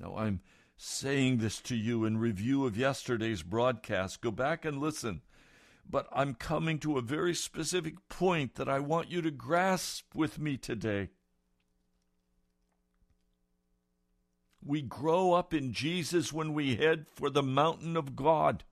Now, 0.00 0.16
I'm 0.16 0.40
saying 0.76 1.38
this 1.38 1.60
to 1.62 1.74
you 1.76 2.04
in 2.04 2.18
review 2.18 2.64
of 2.64 2.76
yesterday's 2.76 3.42
broadcast. 3.42 4.20
Go 4.20 4.30
back 4.30 4.64
and 4.64 4.78
listen. 4.78 5.22
But 5.90 6.06
I'm 6.12 6.34
coming 6.34 6.78
to 6.80 6.98
a 6.98 7.02
very 7.02 7.34
specific 7.34 8.08
point 8.08 8.54
that 8.56 8.68
I 8.68 8.78
want 8.78 9.10
you 9.10 9.22
to 9.22 9.30
grasp 9.30 10.14
with 10.14 10.38
me 10.38 10.56
today. 10.56 11.08
We 14.64 14.82
grow 14.82 15.32
up 15.32 15.54
in 15.54 15.72
Jesus 15.72 16.32
when 16.32 16.52
we 16.52 16.76
head 16.76 17.06
for 17.08 17.30
the 17.30 17.42
mountain 17.42 17.96
of 17.96 18.14
God. 18.14 18.64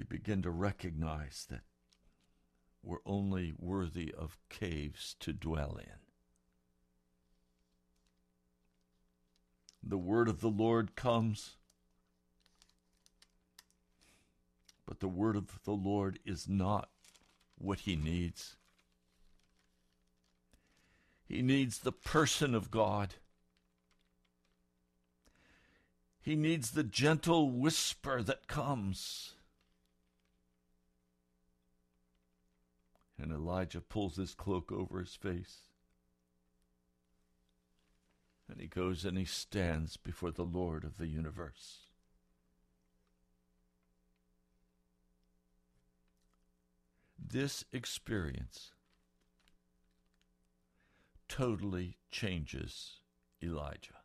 We 0.00 0.04
begin 0.04 0.40
to 0.40 0.50
recognize 0.50 1.46
that 1.50 1.60
we're 2.82 3.04
only 3.04 3.52
worthy 3.58 4.14
of 4.16 4.38
caves 4.48 5.14
to 5.20 5.30
dwell 5.30 5.76
in. 5.78 5.98
The 9.82 9.98
word 9.98 10.26
of 10.26 10.40
the 10.40 10.48
Lord 10.48 10.96
comes, 10.96 11.56
but 14.86 15.00
the 15.00 15.08
word 15.08 15.36
of 15.36 15.62
the 15.64 15.72
Lord 15.72 16.18
is 16.24 16.48
not 16.48 16.88
what 17.58 17.80
he 17.80 17.94
needs. 17.94 18.56
He 21.28 21.42
needs 21.42 21.80
the 21.80 21.92
person 21.92 22.54
of 22.54 22.70
God. 22.70 23.16
He 26.22 26.36
needs 26.36 26.70
the 26.70 26.84
gentle 26.84 27.50
whisper 27.50 28.22
that 28.22 28.48
comes. 28.48 29.34
And 33.20 33.32
Elijah 33.32 33.80
pulls 33.80 34.16
his 34.16 34.34
cloak 34.34 34.72
over 34.72 35.00
his 35.00 35.14
face. 35.14 35.68
And 38.48 38.60
he 38.60 38.66
goes 38.66 39.04
and 39.04 39.18
he 39.18 39.24
stands 39.24 39.96
before 39.96 40.30
the 40.30 40.44
Lord 40.44 40.84
of 40.84 40.96
the 40.96 41.06
universe. 41.06 41.90
This 47.18 47.64
experience 47.72 48.72
totally 51.28 51.98
changes 52.10 52.96
Elijah. 53.40 54.00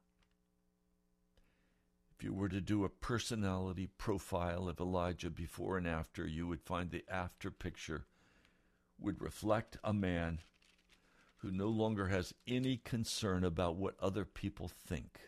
If 2.15 2.23
you 2.23 2.33
were 2.33 2.49
to 2.49 2.61
do 2.61 2.83
a 2.83 2.89
personality 2.89 3.89
profile 3.97 4.69
of 4.69 4.79
Elijah 4.79 5.31
before 5.31 5.77
and 5.77 5.87
after, 5.87 6.27
you 6.27 6.45
would 6.47 6.61
find 6.61 6.91
the 6.91 7.03
after 7.09 7.49
picture 7.49 8.05
would 8.99 9.21
reflect 9.21 9.77
a 9.83 9.93
man 9.93 10.39
who 11.37 11.51
no 11.51 11.67
longer 11.67 12.07
has 12.07 12.33
any 12.47 12.77
concern 12.77 13.43
about 13.43 13.75
what 13.75 13.95
other 13.99 14.25
people 14.25 14.67
think. 14.67 15.19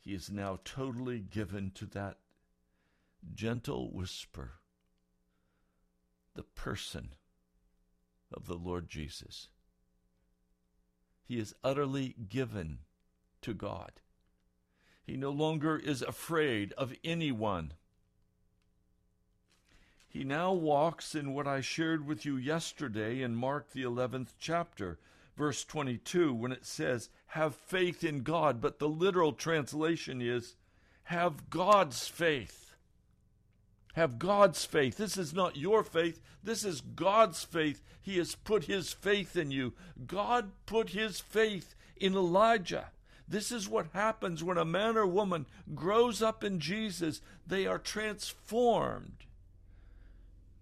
He 0.00 0.14
is 0.14 0.30
now 0.30 0.58
totally 0.64 1.20
given 1.20 1.70
to 1.74 1.86
that 1.86 2.18
gentle 3.34 3.90
whisper, 3.92 4.54
the 6.34 6.44
person 6.44 7.10
of 8.32 8.46
the 8.46 8.54
Lord 8.54 8.88
Jesus. 8.88 9.48
He 11.24 11.38
is 11.38 11.54
utterly 11.62 12.14
given 12.28 12.78
to 13.42 13.52
God. 13.52 14.00
He 15.04 15.16
no 15.16 15.30
longer 15.30 15.76
is 15.76 16.00
afraid 16.02 16.72
of 16.78 16.94
anyone. 17.04 17.74
He 20.10 20.24
now 20.24 20.52
walks 20.52 21.14
in 21.14 21.34
what 21.34 21.46
I 21.46 21.60
shared 21.60 22.06
with 22.06 22.24
you 22.24 22.36
yesterday 22.36 23.20
in 23.20 23.34
Mark, 23.34 23.72
the 23.72 23.82
11th 23.82 24.28
chapter, 24.38 24.98
verse 25.36 25.64
22, 25.64 26.32
when 26.32 26.50
it 26.50 26.64
says, 26.64 27.10
Have 27.28 27.54
faith 27.54 28.02
in 28.02 28.22
God. 28.22 28.62
But 28.62 28.78
the 28.78 28.88
literal 28.88 29.34
translation 29.34 30.22
is, 30.22 30.56
Have 31.04 31.50
God's 31.50 32.08
faith. 32.08 32.74
Have 33.94 34.18
God's 34.18 34.64
faith. 34.64 34.96
This 34.96 35.18
is 35.18 35.34
not 35.34 35.56
your 35.56 35.82
faith. 35.82 36.22
This 36.42 36.64
is 36.64 36.80
God's 36.80 37.44
faith. 37.44 37.82
He 38.00 38.16
has 38.16 38.34
put 38.34 38.64
his 38.64 38.92
faith 38.92 39.36
in 39.36 39.50
you. 39.50 39.74
God 40.06 40.52
put 40.64 40.90
his 40.90 41.20
faith 41.20 41.74
in 41.96 42.14
Elijah. 42.14 42.86
This 43.26 43.52
is 43.52 43.68
what 43.68 43.88
happens 43.92 44.42
when 44.42 44.56
a 44.56 44.64
man 44.64 44.96
or 44.96 45.06
woman 45.06 45.44
grows 45.74 46.22
up 46.22 46.42
in 46.42 46.60
Jesus. 46.60 47.20
They 47.46 47.66
are 47.66 47.78
transformed 47.78 49.26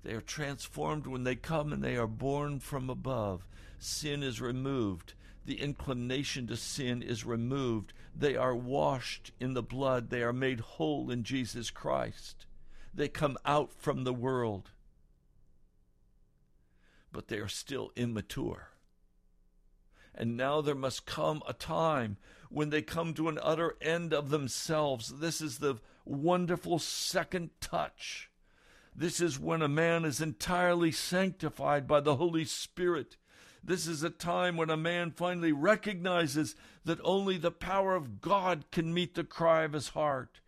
they 0.06 0.12
are 0.12 0.20
transformed 0.20 1.08
when 1.08 1.24
they 1.24 1.34
come 1.34 1.72
and 1.72 1.82
they 1.82 1.96
are 1.96 2.06
born 2.06 2.60
from 2.60 2.88
above. 2.88 3.44
Sin 3.80 4.22
is 4.22 4.40
removed. 4.40 5.14
The 5.44 5.60
inclination 5.60 6.46
to 6.46 6.56
sin 6.56 7.02
is 7.02 7.24
removed. 7.24 7.92
They 8.14 8.36
are 8.36 8.54
washed 8.54 9.32
in 9.40 9.54
the 9.54 9.64
blood. 9.64 10.10
They 10.10 10.22
are 10.22 10.32
made 10.32 10.60
whole 10.60 11.10
in 11.10 11.24
Jesus 11.24 11.70
Christ. 11.70 12.46
They 12.94 13.08
come 13.08 13.36
out 13.44 13.72
from 13.72 14.04
the 14.04 14.12
world. 14.12 14.70
But 17.10 17.26
they 17.26 17.38
are 17.38 17.48
still 17.48 17.90
immature. 17.96 18.68
And 20.14 20.36
now 20.36 20.60
there 20.60 20.76
must 20.76 21.04
come 21.04 21.42
a 21.48 21.52
time 21.52 22.16
when 22.48 22.70
they 22.70 22.80
come 22.80 23.12
to 23.14 23.28
an 23.28 23.40
utter 23.42 23.76
end 23.82 24.14
of 24.14 24.30
themselves. 24.30 25.14
This 25.18 25.40
is 25.40 25.58
the 25.58 25.78
wonderful 26.04 26.78
second 26.78 27.50
touch 27.60 28.30
this 28.96 29.20
is 29.20 29.38
when 29.38 29.60
a 29.60 29.68
man 29.68 30.06
is 30.06 30.22
entirely 30.22 30.90
sanctified 30.90 31.86
by 31.86 32.00
the 32.00 32.16
Holy 32.16 32.46
Spirit. 32.46 33.16
This 33.62 33.86
is 33.86 34.02
a 34.02 34.10
time 34.10 34.56
when 34.56 34.70
a 34.70 34.76
man 34.76 35.10
finally 35.10 35.52
recognizes 35.52 36.54
that 36.84 37.00
only 37.04 37.36
the 37.36 37.50
power 37.50 37.94
of 37.94 38.22
God 38.22 38.64
can 38.72 38.94
meet 38.94 39.14
the 39.14 39.24
cry 39.24 39.64
of 39.64 39.74
his 39.74 39.88
heart. 39.88 40.40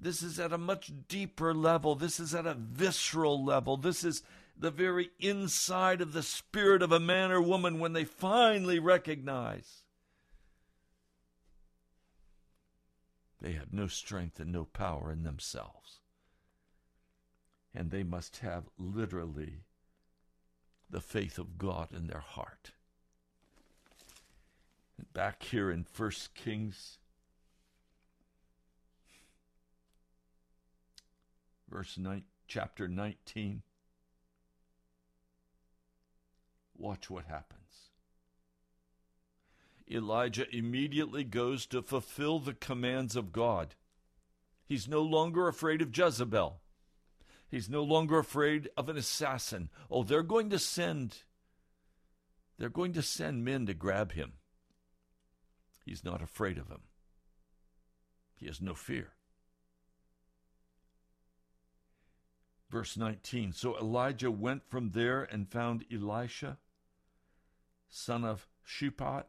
This 0.00 0.22
is 0.22 0.38
at 0.38 0.52
a 0.52 0.58
much 0.58 0.92
deeper 1.08 1.52
level. 1.52 1.96
This 1.96 2.20
is 2.20 2.34
at 2.34 2.46
a 2.46 2.54
visceral 2.54 3.44
level. 3.44 3.76
This 3.76 4.04
is 4.04 4.22
the 4.56 4.70
very 4.70 5.10
inside 5.18 6.00
of 6.00 6.12
the 6.12 6.22
spirit 6.22 6.82
of 6.82 6.92
a 6.92 7.00
man 7.00 7.32
or 7.32 7.40
woman 7.40 7.80
when 7.80 7.94
they 7.94 8.04
finally 8.04 8.78
recognize 8.78 9.82
they 13.40 13.52
have 13.52 13.72
no 13.72 13.86
strength 13.86 14.40
and 14.40 14.50
no 14.50 14.64
power 14.64 15.12
in 15.12 15.22
themselves 15.22 16.00
and 17.78 17.92
they 17.92 18.02
must 18.02 18.38
have 18.38 18.64
literally 18.76 19.60
the 20.90 21.00
faith 21.00 21.38
of 21.38 21.58
God 21.58 21.92
in 21.92 22.08
their 22.08 22.18
heart. 22.18 22.72
And 24.96 25.12
back 25.12 25.44
here 25.44 25.70
in 25.70 25.84
First 25.84 26.34
Kings, 26.34 26.98
verse 31.70 31.96
9, 31.96 32.24
chapter 32.48 32.88
19, 32.88 33.62
watch 36.76 37.08
what 37.08 37.26
happens. 37.26 37.90
Elijah 39.88 40.46
immediately 40.50 41.22
goes 41.22 41.64
to 41.66 41.80
fulfill 41.80 42.40
the 42.40 42.54
commands 42.54 43.14
of 43.14 43.32
God. 43.32 43.76
He's 44.66 44.88
no 44.88 45.00
longer 45.00 45.46
afraid 45.46 45.80
of 45.80 45.96
Jezebel. 45.96 46.58
He's 47.50 47.68
no 47.68 47.82
longer 47.82 48.18
afraid 48.18 48.68
of 48.76 48.88
an 48.88 48.96
assassin. 48.96 49.70
Oh, 49.90 50.02
they're 50.02 50.22
going 50.22 50.50
to 50.50 50.58
send 50.58 51.22
they're 52.58 52.68
going 52.68 52.92
to 52.94 53.02
send 53.02 53.44
men 53.44 53.66
to 53.66 53.74
grab 53.74 54.12
him. 54.12 54.32
He's 55.84 56.04
not 56.04 56.20
afraid 56.20 56.58
of 56.58 56.68
them. 56.68 56.82
He 58.34 58.46
has 58.46 58.60
no 58.60 58.74
fear. 58.74 59.12
Verse 62.68 62.96
19 62.96 63.52
So 63.52 63.78
Elijah 63.78 64.30
went 64.30 64.68
from 64.68 64.90
there 64.90 65.22
and 65.22 65.48
found 65.48 65.84
Elisha, 65.90 66.58
son 67.88 68.24
of 68.24 68.46
Shaphat. 68.66 69.24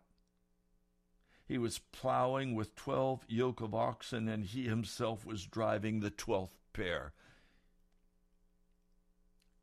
He 1.45 1.58
was 1.58 1.79
plowing 1.79 2.53
with 2.53 2.75
twelve 2.75 3.25
yoke 3.27 3.62
of 3.62 3.73
oxen, 3.73 4.27
and 4.27 4.43
he 4.43 4.65
himself 4.65 5.25
was 5.25 5.45
driving 5.45 5.99
the 5.99 6.12
twelfth 6.12 6.60
pair. 6.73 7.13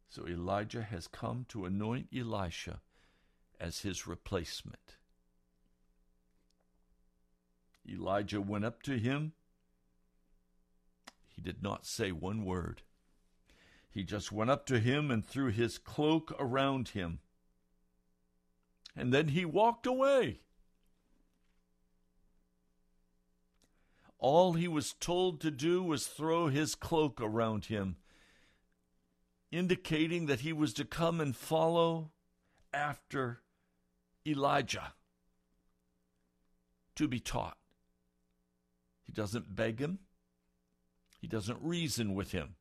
So 0.08 0.26
Elijah 0.26 0.82
has 0.82 1.08
come 1.08 1.46
to 1.48 1.64
anoint 1.64 2.08
Elisha 2.16 2.80
as 3.60 3.80
his 3.80 4.06
replacement. 4.06 4.96
Elijah 7.88 8.40
went 8.40 8.64
up 8.64 8.82
to 8.82 8.98
him. 8.98 9.32
He 11.28 11.42
did 11.42 11.62
not 11.62 11.86
say 11.86 12.12
one 12.12 12.44
word. 12.44 12.82
He 13.90 14.02
just 14.02 14.32
went 14.32 14.50
up 14.50 14.66
to 14.66 14.78
him 14.78 15.10
and 15.10 15.24
threw 15.24 15.50
his 15.50 15.78
cloak 15.78 16.34
around 16.38 16.88
him. 16.88 17.20
And 18.94 19.12
then 19.12 19.28
he 19.28 19.44
walked 19.44 19.86
away. 19.86 20.40
All 24.18 24.54
he 24.54 24.66
was 24.66 24.94
told 24.98 25.40
to 25.42 25.50
do 25.50 25.82
was 25.82 26.06
throw 26.06 26.48
his 26.48 26.74
cloak 26.74 27.20
around 27.20 27.66
him 27.66 27.96
indicating 29.50 30.26
that 30.26 30.40
he 30.40 30.52
was 30.52 30.72
to 30.74 30.84
come 30.84 31.20
and 31.20 31.36
follow 31.36 32.10
after 32.72 33.40
Elijah 34.26 34.92
to 36.96 37.06
be 37.06 37.20
taught. 37.20 37.56
He 39.04 39.12
doesn't 39.12 39.54
beg 39.54 39.78
him, 39.80 40.00
he 41.20 41.26
doesn't 41.26 41.58
reason 41.62 42.14
with 42.14 42.32
him. 42.32 42.56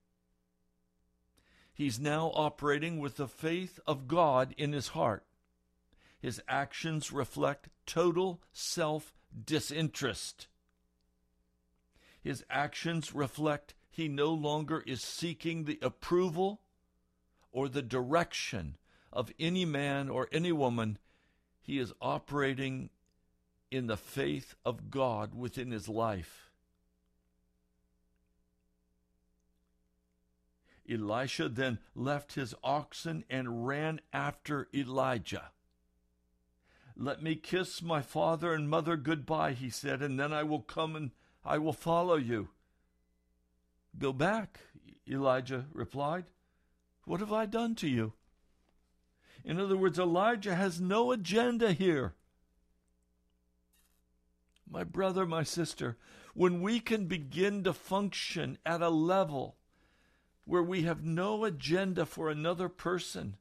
He's 1.74 2.00
now 2.00 2.32
operating 2.34 3.00
with 3.00 3.18
the 3.18 3.28
faith 3.28 3.80
of 3.86 4.08
God 4.08 4.56
in 4.58 4.72
his 4.72 4.90
heart. 4.90 5.26
His 6.22 6.42
actions 6.48 7.12
reflect 7.12 7.68
total 7.86 8.42
self 8.54 9.14
disinterest. 9.44 10.48
His 12.24 12.46
actions 12.50 13.14
reflect 13.14 13.76
he 13.92 14.08
no 14.08 14.34
longer 14.34 14.84
is 14.88 15.04
seeking 15.04 15.66
the 15.66 15.80
approval 15.82 16.62
or 17.56 17.70
the 17.70 17.82
direction 17.82 18.76
of 19.14 19.32
any 19.40 19.64
man 19.64 20.10
or 20.10 20.28
any 20.34 20.52
woman. 20.52 20.98
He 21.62 21.80
is 21.80 21.94
operating 22.02 22.90
in 23.72 23.88
the 23.88 23.96
faith 23.96 24.56
of 24.66 24.92
God 24.92 25.34
within 25.34 25.72
his 25.72 25.88
life. 25.88 26.52
Elisha 30.88 31.48
then 31.48 31.80
left 31.96 32.34
his 32.34 32.54
oxen 32.62 33.24
and 33.30 33.66
ran 33.66 34.02
after 34.12 34.68
Elijah. 34.74 35.52
Let 36.98 37.24
me 37.24 37.36
kiss 37.36 37.82
my 37.82 38.02
father 38.02 38.54
and 38.54 38.70
mother 38.70 38.98
goodbye, 38.98 39.54
he 39.54 39.70
said, 39.70 40.02
and 40.02 40.20
then 40.20 40.34
I 40.34 40.44
will 40.44 40.62
come 40.62 40.94
and 40.96 41.12
I 41.46 41.58
will 41.58 41.74
follow 41.74 42.18
you. 42.18 42.50
Go 43.98 44.12
back, 44.12 44.60
Elijah 45.10 45.68
replied. 45.72 46.26
What 47.06 47.20
have 47.20 47.32
I 47.32 47.46
done 47.46 47.76
to 47.76 47.88
you? 47.88 48.14
In 49.44 49.60
other 49.60 49.78
words, 49.78 50.00
Elijah 50.00 50.56
has 50.56 50.82
no 50.82 51.12
agenda 51.12 51.72
here. 51.72 52.16
My 54.68 54.84
brother, 54.84 55.28
my 55.28 55.44
sister, 55.44 55.98
when 56.34 56.62
we 56.62 56.80
can 56.80 57.06
begin 57.06 57.64
to 57.64 57.74
function 57.74 58.58
at 58.66 58.82
a 58.82 58.90
level 58.90 59.56
where 60.46 60.64
we 60.64 60.82
have 60.82 61.04
no 61.04 61.46
agenda 61.46 62.08
for 62.08 62.30
another 62.30 62.68
person, 62.68 63.38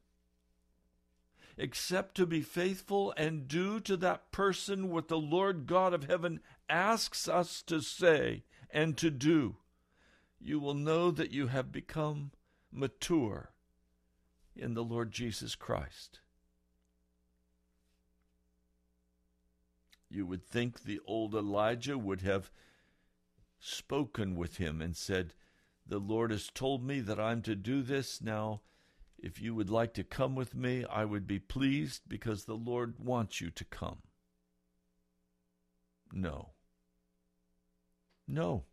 except 1.57 2.15
to 2.15 2.27
be 2.27 2.41
faithful 2.41 3.13
and 3.17 3.47
do 3.47 3.79
to 3.79 3.97
that 3.97 4.31
person 4.31 4.91
what 4.91 5.07
the 5.07 5.17
Lord 5.17 5.65
God 5.65 5.93
of 5.93 6.03
heaven 6.03 6.39
asks 6.69 7.27
us 7.27 7.63
to 7.63 7.81
say 7.81 8.43
and 8.69 8.95
to 8.97 9.09
do, 9.09 9.57
you 10.39 10.59
will 10.59 10.73
know 10.75 11.09
that 11.09 11.31
you 11.31 11.47
have 11.47 11.71
become 11.71 12.31
mature 12.71 13.54
in 14.55 14.73
the 14.73 14.83
Lord 14.83 15.11
Jesus 15.11 15.55
Christ. 15.55 16.19
You 20.09 20.25
would 20.25 20.45
think 20.45 20.83
the 20.83 20.99
old 21.05 21.33
Elijah 21.33 21.97
would 21.97 22.21
have 22.21 22.51
spoken 23.59 24.35
with 24.35 24.57
him 24.57 24.81
and 24.81 24.95
said, 24.95 25.33
The 25.85 25.99
Lord 25.99 26.31
has 26.31 26.49
told 26.53 26.83
me 26.83 26.99
that 27.01 27.19
I'm 27.19 27.41
to 27.43 27.55
do 27.55 27.81
this. 27.81 28.21
Now, 28.21 28.61
if 29.17 29.41
you 29.41 29.55
would 29.55 29.69
like 29.69 29.93
to 29.95 30.03
come 30.03 30.35
with 30.35 30.55
me, 30.55 30.85
I 30.85 31.03
would 31.05 31.27
be 31.27 31.39
pleased 31.39 32.03
because 32.07 32.45
the 32.45 32.55
Lord 32.55 32.95
wants 32.99 33.41
you 33.41 33.49
to 33.51 33.65
come. 33.65 34.03
No. 36.13 36.51
No. 38.27 38.63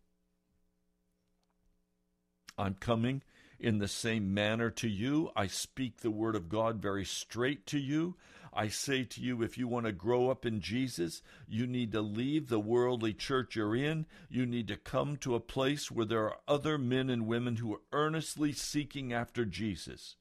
I'm 2.58 2.74
coming 2.74 3.22
in 3.62 3.78
the 3.78 3.88
same 3.88 4.34
manner 4.34 4.70
to 4.70 4.88
you. 4.88 5.30
I 5.36 5.46
speak 5.46 5.98
the 5.98 6.10
word 6.10 6.34
of 6.34 6.48
God 6.48 6.82
very 6.82 7.04
straight 7.04 7.64
to 7.68 7.78
you. 7.78 8.16
I 8.52 8.68
say 8.68 9.04
to 9.04 9.20
you, 9.20 9.42
if 9.42 9.56
you 9.56 9.66
want 9.66 9.86
to 9.86 9.92
grow 9.92 10.28
up 10.28 10.44
in 10.44 10.60
Jesus, 10.60 11.22
you 11.48 11.66
need 11.66 11.92
to 11.92 12.02
leave 12.02 12.48
the 12.48 12.60
worldly 12.60 13.14
church 13.14 13.56
you're 13.56 13.74
in. 13.74 14.04
You 14.28 14.44
need 14.44 14.68
to 14.68 14.76
come 14.76 15.16
to 15.18 15.34
a 15.34 15.40
place 15.40 15.90
where 15.90 16.04
there 16.04 16.24
are 16.24 16.38
other 16.46 16.76
men 16.76 17.08
and 17.08 17.26
women 17.26 17.56
who 17.56 17.72
are 17.72 17.80
earnestly 17.92 18.52
seeking 18.52 19.12
after 19.12 19.46
Jesus. 19.46 20.16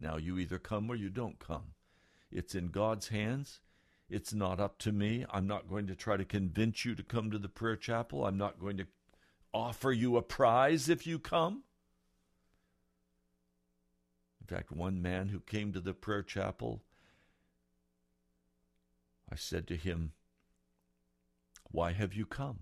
Now, 0.00 0.16
you 0.16 0.38
either 0.38 0.58
come 0.58 0.90
or 0.90 0.96
you 0.96 1.08
don't 1.08 1.38
come. 1.38 1.74
It's 2.32 2.56
in 2.56 2.68
God's 2.68 3.08
hands. 3.08 3.60
It's 4.10 4.34
not 4.34 4.58
up 4.58 4.78
to 4.78 4.92
me. 4.92 5.24
I'm 5.30 5.46
not 5.46 5.68
going 5.68 5.86
to 5.86 5.94
try 5.94 6.16
to 6.16 6.24
convince 6.24 6.84
you 6.84 6.96
to 6.96 7.02
come 7.04 7.30
to 7.30 7.38
the 7.38 7.48
prayer 7.48 7.76
chapel. 7.76 8.26
I'm 8.26 8.36
not 8.36 8.58
going 8.58 8.76
to 8.78 8.86
offer 9.54 9.92
you 9.92 10.16
a 10.16 10.22
prize 10.22 10.88
if 10.88 11.06
you 11.06 11.18
come. 11.18 11.62
In 14.40 14.54
fact, 14.54 14.70
one 14.70 15.00
man 15.00 15.28
who 15.28 15.40
came 15.40 15.72
to 15.72 15.80
the 15.80 15.94
prayer 15.94 16.22
chapel, 16.22 16.82
I 19.32 19.36
said 19.36 19.66
to 19.68 19.76
him, 19.76 20.12
Why 21.70 21.92
have 21.92 22.12
you 22.12 22.26
come? 22.26 22.60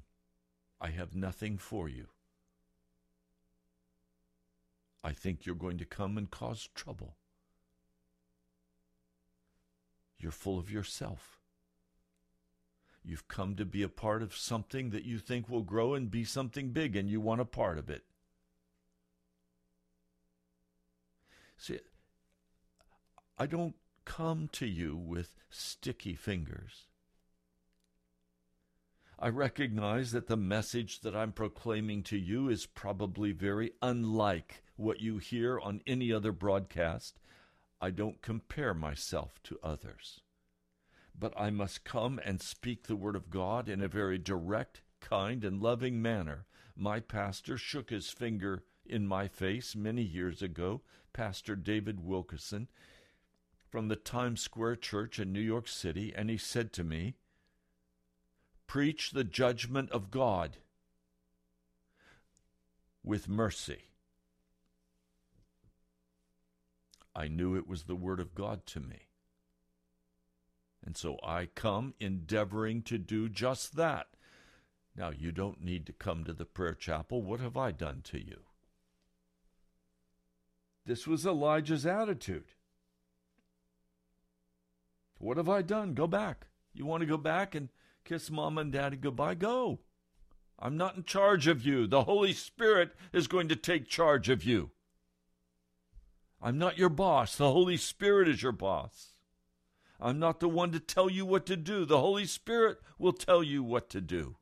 I 0.81 0.90
have 0.90 1.16
nothing 1.16 1.59
for 1.59 1.88
you. 1.88 2.09
I 5.02 5.12
think 5.12 5.44
you're 5.44 5.57
going 5.57 5.78
to 5.78 5.85
come 5.85 6.16
and 6.16 6.31
cause 6.31 6.68
trouble. 6.74 7.16
You're 10.18 10.31
full 10.31 10.59
of 10.59 10.70
yourself. 10.70 11.41
You've 13.04 13.26
come 13.26 13.56
to 13.56 13.64
be 13.64 13.82
a 13.82 13.88
part 13.88 14.22
of 14.22 14.36
something 14.36 14.90
that 14.90 15.04
you 15.04 15.18
think 15.18 15.48
will 15.48 15.62
grow 15.62 15.94
and 15.94 16.10
be 16.10 16.24
something 16.24 16.70
big, 16.70 16.94
and 16.94 17.10
you 17.10 17.20
want 17.20 17.40
a 17.40 17.44
part 17.44 17.78
of 17.78 17.90
it. 17.90 18.04
See, 21.56 21.80
I 23.36 23.46
don't 23.46 23.74
come 24.04 24.48
to 24.52 24.66
you 24.66 24.96
with 24.96 25.32
sticky 25.50 26.14
fingers. 26.14 26.86
I 29.18 29.28
recognize 29.28 30.12
that 30.12 30.26
the 30.26 30.36
message 30.36 31.00
that 31.00 31.14
I'm 31.14 31.32
proclaiming 31.32 32.02
to 32.04 32.18
you 32.18 32.48
is 32.48 32.66
probably 32.66 33.32
very 33.32 33.72
unlike 33.80 34.62
what 34.76 35.00
you 35.00 35.18
hear 35.18 35.60
on 35.60 35.80
any 35.86 36.12
other 36.12 36.32
broadcast. 36.32 37.20
I 37.80 37.90
don't 37.90 38.22
compare 38.22 38.74
myself 38.74 39.40
to 39.44 39.58
others 39.62 40.20
but 41.22 41.32
I 41.40 41.50
must 41.50 41.85
come 41.85 42.18
and 42.24 42.42
speak 42.42 42.88
the 42.88 42.96
word 42.96 43.14
of 43.14 43.30
God 43.30 43.68
in 43.68 43.80
a 43.80 43.87
very 43.87 44.18
direct, 44.18 44.80
kind, 44.98 45.44
and 45.44 45.62
loving 45.62 46.02
manner. 46.02 46.46
My 46.74 46.98
pastor 46.98 47.56
shook 47.56 47.90
his 47.90 48.11
finger 48.11 48.64
in 48.85 49.06
my 49.06 49.28
face 49.28 49.76
many 49.76 50.02
years 50.02 50.42
ago, 50.42 50.80
Pastor 51.12 51.54
David 51.54 52.04
Wilkerson 52.04 52.66
from 53.70 53.87
the 53.87 53.94
Times 53.94 54.40
Square 54.40 54.76
Church 54.76 55.20
in 55.20 55.32
New 55.32 55.40
York 55.40 55.68
City, 55.68 56.12
and 56.12 56.28
he 56.28 56.37
said 56.37 56.72
to 56.72 56.82
me, 56.82 57.14
Preach 58.66 59.12
the 59.12 59.22
judgment 59.22 59.92
of 59.92 60.11
God 60.11 60.56
with 63.04 63.28
mercy. 63.28 63.90
I 67.14 67.28
knew 67.28 67.54
it 67.54 67.68
was 67.68 67.85
the 67.85 67.94
Word 67.94 68.18
of 68.18 68.35
God 68.35 68.66
to 68.66 68.80
me. 68.80 69.12
And 70.84 70.96
so 70.96 71.18
I 71.22 71.46
come 71.46 71.94
endeavoring 72.00 72.82
to 72.82 72.98
do 72.98 73.28
just 73.28 73.76
that. 73.76 74.08
Now, 74.96 75.10
you 75.10 75.32
don't 75.32 75.62
need 75.62 75.86
to 75.86 75.92
come 75.92 76.24
to 76.24 76.32
the 76.32 76.44
prayer 76.44 76.74
chapel. 76.74 77.22
What 77.22 77.40
have 77.40 77.56
I 77.56 77.70
done 77.70 78.02
to 78.04 78.18
you? 78.18 78.40
This 80.84 81.06
was 81.06 81.24
Elijah's 81.24 81.86
attitude. 81.86 82.52
What 85.18 85.36
have 85.36 85.48
I 85.48 85.62
done? 85.62 85.94
Go 85.94 86.06
back. 86.06 86.48
You 86.74 86.84
want 86.84 87.02
to 87.02 87.06
go 87.06 87.16
back 87.16 87.54
and 87.54 87.68
kiss 88.04 88.30
mom 88.30 88.58
and 88.58 88.72
daddy 88.72 88.96
goodbye? 88.96 89.36
Go. 89.36 89.78
I'm 90.58 90.76
not 90.76 90.96
in 90.96 91.04
charge 91.04 91.46
of 91.46 91.64
you. 91.64 91.86
The 91.86 92.04
Holy 92.04 92.32
Spirit 92.32 92.92
is 93.12 93.28
going 93.28 93.48
to 93.48 93.56
take 93.56 93.88
charge 93.88 94.28
of 94.28 94.44
you. 94.44 94.70
I'm 96.40 96.58
not 96.58 96.78
your 96.78 96.88
boss. 96.88 97.36
The 97.36 97.52
Holy 97.52 97.76
Spirit 97.76 98.28
is 98.28 98.42
your 98.42 98.52
boss. 98.52 99.12
I'm 100.02 100.18
not 100.18 100.40
the 100.40 100.48
one 100.48 100.72
to 100.72 100.80
tell 100.80 101.08
you 101.08 101.24
what 101.24 101.46
to 101.46 101.56
do. 101.56 101.84
The 101.84 102.00
Holy 102.00 102.26
Spirit 102.26 102.78
will 102.98 103.12
tell 103.12 103.42
you 103.42 103.62
what 103.62 103.88
to 103.90 104.00
do. 104.00 104.36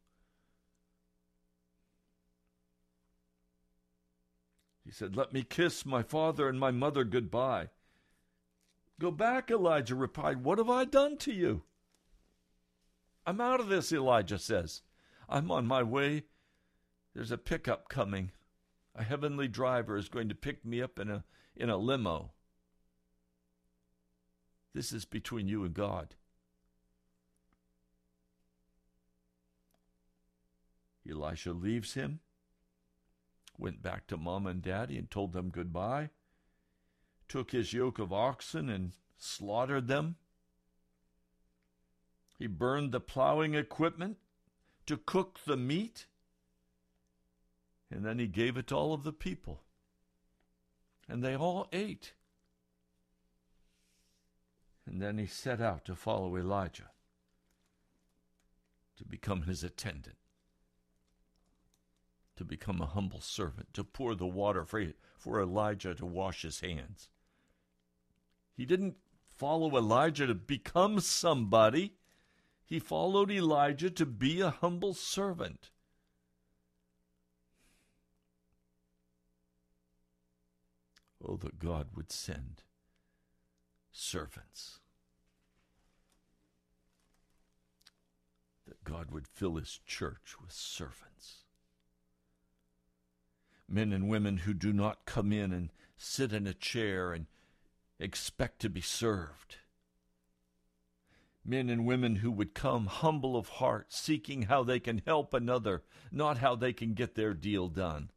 He 4.86 4.90
said, 4.90 5.14
Let 5.14 5.34
me 5.34 5.42
kiss 5.42 5.84
my 5.84 6.02
father 6.02 6.48
and 6.48 6.58
my 6.58 6.70
mother 6.70 7.04
goodbye. 7.04 7.68
Go 8.98 9.10
back, 9.10 9.50
Elijah 9.50 9.94
replied. 9.94 10.44
What 10.44 10.58
have 10.58 10.70
I 10.70 10.84
done 10.84 11.18
to 11.18 11.32
you? 11.32 11.62
I'm 13.26 13.40
out 13.40 13.60
of 13.60 13.68
this, 13.68 13.92
Elijah 13.92 14.38
says. 14.38 14.82
I'm 15.28 15.50
on 15.50 15.66
my 15.66 15.82
way. 15.82 16.24
There's 17.14 17.30
a 17.30 17.38
pickup 17.38 17.88
coming. 17.88 18.32
A 18.94 19.02
heavenly 19.02 19.46
driver 19.46 19.96
is 19.96 20.08
going 20.08 20.28
to 20.30 20.34
pick 20.34 20.64
me 20.64 20.80
up 20.80 20.98
in 20.98 21.10
a 21.10 21.24
in 21.54 21.68
a 21.68 21.76
limo. 21.76 22.32
This 24.74 24.92
is 24.92 25.04
between 25.04 25.48
you 25.48 25.64
and 25.64 25.74
God. 25.74 26.14
Elisha 31.08 31.52
leaves 31.52 31.94
him, 31.94 32.20
went 33.58 33.82
back 33.82 34.06
to 34.06 34.16
mom 34.16 34.46
and 34.46 34.62
daddy 34.62 34.96
and 34.96 35.10
told 35.10 35.32
them 35.32 35.48
goodbye, 35.48 36.10
took 37.28 37.50
his 37.50 37.72
yoke 37.72 37.98
of 37.98 38.12
oxen 38.12 38.68
and 38.68 38.92
slaughtered 39.18 39.88
them. 39.88 40.16
He 42.38 42.46
burned 42.46 42.92
the 42.92 43.00
plowing 43.00 43.54
equipment 43.54 44.18
to 44.86 44.96
cook 44.96 45.40
the 45.44 45.56
meat, 45.56 46.06
and 47.90 48.04
then 48.04 48.18
he 48.18 48.26
gave 48.26 48.56
it 48.56 48.68
to 48.68 48.76
all 48.76 48.94
of 48.94 49.02
the 49.02 49.12
people. 49.12 49.62
And 51.08 51.24
they 51.24 51.36
all 51.36 51.68
ate. 51.72 52.12
And 54.90 55.00
then 55.00 55.18
he 55.18 55.26
set 55.26 55.60
out 55.60 55.84
to 55.84 55.94
follow 55.94 56.36
Elijah, 56.36 56.90
to 58.96 59.04
become 59.04 59.42
his 59.42 59.62
attendant, 59.62 60.16
to 62.36 62.44
become 62.44 62.80
a 62.80 62.86
humble 62.86 63.20
servant, 63.20 63.72
to 63.74 63.84
pour 63.84 64.16
the 64.16 64.26
water 64.26 64.64
for, 64.64 64.84
for 65.16 65.40
Elijah 65.40 65.94
to 65.94 66.04
wash 66.04 66.42
his 66.42 66.58
hands. 66.58 67.08
He 68.56 68.66
didn't 68.66 68.96
follow 69.28 69.76
Elijah 69.76 70.26
to 70.26 70.34
become 70.34 70.98
somebody. 70.98 71.94
He 72.64 72.80
followed 72.80 73.30
Elijah 73.30 73.90
to 73.90 74.04
be 74.04 74.40
a 74.40 74.50
humble 74.50 74.94
servant. 74.94 75.70
Oh, 81.24 81.36
that 81.36 81.60
God 81.60 81.90
would 81.94 82.10
send 82.10 82.64
servants. 83.92 84.78
That 88.66 88.84
God 88.84 89.10
would 89.10 89.26
fill 89.26 89.56
his 89.56 89.80
church 89.84 90.36
with 90.40 90.52
servants. 90.52 91.44
Men 93.68 93.92
and 93.92 94.08
women 94.08 94.38
who 94.38 94.54
do 94.54 94.72
not 94.72 95.06
come 95.06 95.32
in 95.32 95.52
and 95.52 95.70
sit 95.96 96.32
in 96.32 96.46
a 96.46 96.54
chair 96.54 97.12
and 97.12 97.26
expect 97.98 98.60
to 98.60 98.68
be 98.68 98.80
served. 98.80 99.56
Men 101.44 101.70
and 101.70 101.86
women 101.86 102.16
who 102.16 102.30
would 102.30 102.54
come 102.54 102.86
humble 102.86 103.36
of 103.36 103.48
heart, 103.48 103.92
seeking 103.92 104.42
how 104.42 104.62
they 104.62 104.80
can 104.80 105.02
help 105.06 105.32
another, 105.32 105.82
not 106.10 106.38
how 106.38 106.54
they 106.54 106.72
can 106.72 106.94
get 106.94 107.14
their 107.14 107.34
deal 107.34 107.68
done. 107.68 108.10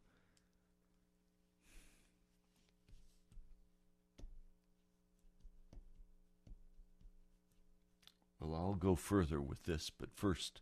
Well, 8.44 8.60
I'll 8.60 8.74
go 8.74 8.94
further 8.94 9.40
with 9.40 9.62
this, 9.62 9.90
but 9.90 10.12
first, 10.12 10.60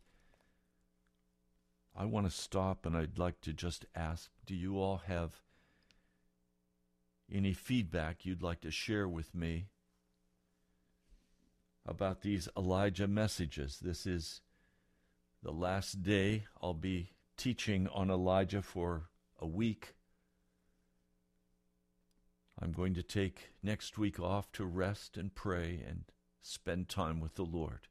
I 1.93 2.05
want 2.05 2.25
to 2.25 2.31
stop 2.31 2.85
and 2.85 2.95
I'd 2.95 3.19
like 3.19 3.41
to 3.41 3.51
just 3.51 3.85
ask 3.93 4.31
do 4.45 4.55
you 4.55 4.79
all 4.79 5.01
have 5.07 5.41
any 7.31 7.53
feedback 7.53 8.25
you'd 8.25 8.41
like 8.41 8.61
to 8.61 8.71
share 8.71 9.07
with 9.07 9.35
me 9.35 9.67
about 11.85 12.21
these 12.21 12.47
Elijah 12.55 13.07
messages? 13.07 13.79
This 13.81 14.05
is 14.05 14.41
the 15.41 15.51
last 15.51 16.03
day 16.03 16.45
I'll 16.61 16.73
be 16.73 17.09
teaching 17.35 17.89
on 17.89 18.09
Elijah 18.09 18.61
for 18.61 19.09
a 19.39 19.47
week. 19.47 19.95
I'm 22.57 22.71
going 22.71 22.93
to 22.93 23.03
take 23.03 23.51
next 23.61 23.97
week 23.97 24.21
off 24.21 24.53
to 24.53 24.65
rest 24.65 25.17
and 25.17 25.35
pray 25.35 25.83
and 25.85 26.05
spend 26.43 26.89
time 26.89 27.19
with 27.19 27.35
the 27.35 27.45
Lord. 27.45 27.87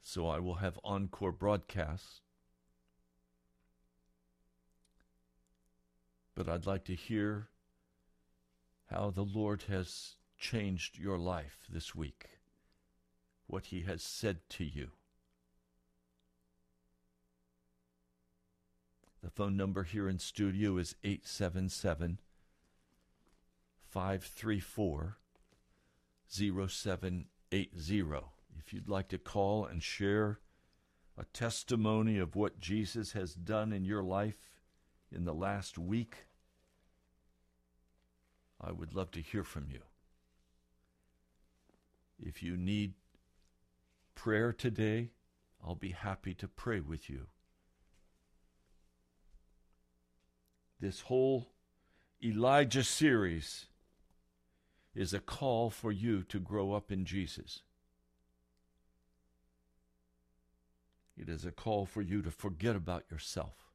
So 0.00 0.26
I 0.26 0.38
will 0.38 0.54
have 0.54 0.78
encore 0.82 1.32
broadcasts. 1.32 2.22
But 6.34 6.48
I'd 6.48 6.66
like 6.66 6.84
to 6.84 6.94
hear 6.94 7.48
how 8.86 9.10
the 9.10 9.24
Lord 9.24 9.64
has 9.68 10.14
changed 10.38 10.98
your 10.98 11.18
life 11.18 11.66
this 11.68 11.94
week, 11.94 12.26
what 13.46 13.66
He 13.66 13.82
has 13.82 14.02
said 14.02 14.38
to 14.50 14.64
you. 14.64 14.92
The 19.22 19.30
phone 19.30 19.56
number 19.56 19.82
here 19.82 20.08
in 20.08 20.20
studio 20.20 20.78
is 20.78 20.94
877 21.02 22.20
534 23.90 25.18
0780. 26.28 28.04
If 28.58 28.72
you'd 28.72 28.88
like 28.88 29.08
to 29.08 29.18
call 29.18 29.64
and 29.64 29.82
share 29.82 30.40
a 31.16 31.24
testimony 31.24 32.18
of 32.18 32.36
what 32.36 32.60
Jesus 32.60 33.12
has 33.12 33.34
done 33.34 33.72
in 33.72 33.84
your 33.84 34.02
life 34.02 34.50
in 35.10 35.24
the 35.24 35.32
last 35.34 35.78
week, 35.78 36.26
I 38.60 38.72
would 38.72 38.94
love 38.94 39.10
to 39.12 39.20
hear 39.20 39.44
from 39.44 39.68
you. 39.70 39.80
If 42.20 42.42
you 42.42 42.56
need 42.56 42.94
prayer 44.14 44.52
today, 44.52 45.10
I'll 45.64 45.76
be 45.76 45.92
happy 45.92 46.34
to 46.34 46.48
pray 46.48 46.80
with 46.80 47.08
you. 47.08 47.28
This 50.80 51.00
whole 51.02 51.48
Elijah 52.22 52.84
series 52.84 53.66
is 54.98 55.14
a 55.14 55.20
call 55.20 55.70
for 55.70 55.92
you 55.92 56.24
to 56.24 56.40
grow 56.40 56.72
up 56.72 56.90
in 56.90 57.04
Jesus. 57.04 57.62
It 61.16 61.28
is 61.28 61.44
a 61.44 61.52
call 61.52 61.86
for 61.86 62.02
you 62.02 62.20
to 62.20 62.32
forget 62.32 62.74
about 62.74 63.04
yourself. 63.08 63.70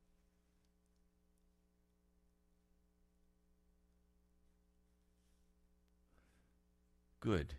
Good. 7.22 7.54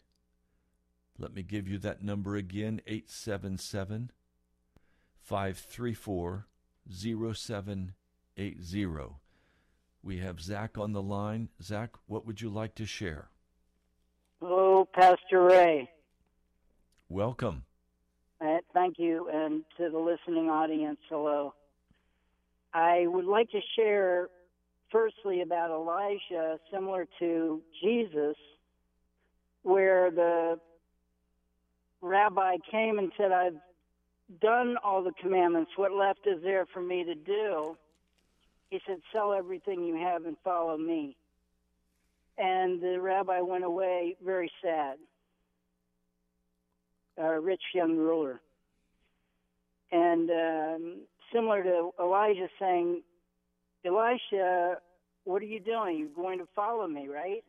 Let 1.16 1.32
me 1.32 1.42
give 1.42 1.66
you 1.66 1.78
that 1.78 2.02
number 2.02 2.36
again 2.36 2.82
877 2.86 4.10
534 5.22 6.48
0780. 6.86 8.96
We 10.02 10.18
have 10.18 10.42
Zach 10.42 10.76
on 10.76 10.92
the 10.92 11.00
line. 11.00 11.48
Zach, 11.62 11.92
what 12.04 12.26
would 12.26 12.42
you 12.42 12.50
like 12.50 12.74
to 12.74 12.84
share? 12.84 13.30
Pastor 14.94 15.42
Ray. 15.42 15.90
Welcome. 17.08 17.64
Uh, 18.40 18.58
thank 18.72 18.96
you, 18.98 19.28
and 19.32 19.64
to 19.76 19.90
the 19.90 19.98
listening 19.98 20.48
audience, 20.48 20.98
hello. 21.08 21.52
I 22.72 23.06
would 23.08 23.24
like 23.24 23.50
to 23.50 23.60
share, 23.76 24.28
firstly, 24.92 25.42
about 25.42 25.70
Elijah, 25.70 26.60
similar 26.72 27.08
to 27.18 27.60
Jesus, 27.82 28.36
where 29.62 30.12
the 30.12 30.60
rabbi 32.00 32.56
came 32.70 32.98
and 32.98 33.10
said, 33.16 33.32
I've 33.32 33.58
done 34.40 34.76
all 34.84 35.02
the 35.02 35.12
commandments. 35.20 35.72
What 35.74 35.92
left 35.92 36.20
is 36.26 36.40
there 36.42 36.66
for 36.72 36.80
me 36.80 37.02
to 37.04 37.14
do? 37.16 37.76
He 38.70 38.80
said, 38.86 38.98
Sell 39.12 39.32
everything 39.32 39.84
you 39.84 39.96
have 39.96 40.24
and 40.24 40.36
follow 40.44 40.76
me. 40.78 41.16
And 42.36 42.80
the 42.80 43.00
rabbi 43.00 43.40
went 43.40 43.64
away 43.64 44.16
very 44.24 44.50
sad 44.62 44.96
a 47.16 47.40
rich 47.40 47.62
young 47.74 47.96
ruler. 47.96 48.40
And 49.92 50.30
um, 50.30 50.96
similar 51.32 51.62
to 51.62 51.90
Elijah 52.00 52.48
saying, 52.58 53.02
Elisha, 53.84 54.78
what 55.24 55.42
are 55.42 55.46
you 55.46 55.60
doing? 55.60 55.98
You're 55.98 56.24
going 56.24 56.38
to 56.38 56.48
follow 56.56 56.86
me, 56.86 57.08
right? 57.08 57.44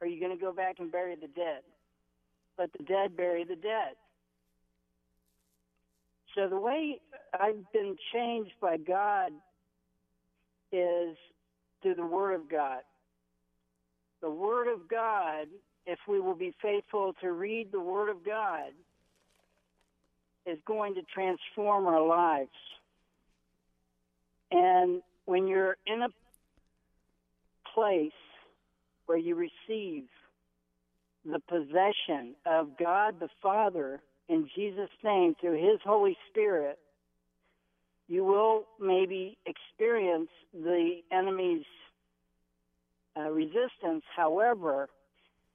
Are 0.00 0.06
you 0.06 0.20
going 0.20 0.36
to 0.36 0.42
go 0.42 0.52
back 0.52 0.76
and 0.78 0.92
bury 0.92 1.14
the 1.14 1.28
dead? 1.28 1.62
Let 2.58 2.72
the 2.72 2.84
dead 2.84 3.16
bury 3.16 3.44
the 3.44 3.56
dead. 3.56 3.94
So 6.34 6.48
the 6.48 6.58
way 6.58 7.00
I've 7.38 7.72
been 7.72 7.96
changed 8.12 8.52
by 8.60 8.76
God 8.76 9.32
is 10.70 11.16
through 11.82 11.94
the 11.94 12.06
Word 12.06 12.34
of 12.34 12.50
God. 12.50 12.80
The 14.20 14.30
Word 14.30 14.72
of 14.72 14.88
God, 14.88 15.46
if 15.86 15.98
we 16.08 16.20
will 16.20 16.34
be 16.34 16.54
faithful 16.60 17.14
to 17.20 17.32
read 17.32 17.72
the 17.72 17.80
Word 17.80 18.08
of 18.08 18.24
God, 18.24 18.70
is 20.46 20.58
going 20.66 20.94
to 20.94 21.02
transform 21.02 21.86
our 21.86 22.04
lives. 22.04 22.50
And 24.50 25.02
when 25.26 25.46
you're 25.46 25.76
in 25.86 26.02
a 26.02 26.08
place 27.74 28.12
where 29.06 29.18
you 29.18 29.34
receive 29.34 30.04
the 31.24 31.40
possession 31.48 32.34
of 32.46 32.78
God 32.78 33.20
the 33.20 33.28
Father 33.42 34.00
in 34.28 34.48
Jesus' 34.54 34.90
name 35.04 35.34
through 35.40 35.56
His 35.56 35.80
Holy 35.84 36.16
Spirit, 36.30 36.78
you 38.08 38.24
will 38.24 38.64
maybe 38.80 39.36
experience 39.44 40.30
the 40.54 41.00
enemy's 41.12 41.66
uh, 43.16 43.30
resistance. 43.30 44.04
However, 44.14 44.88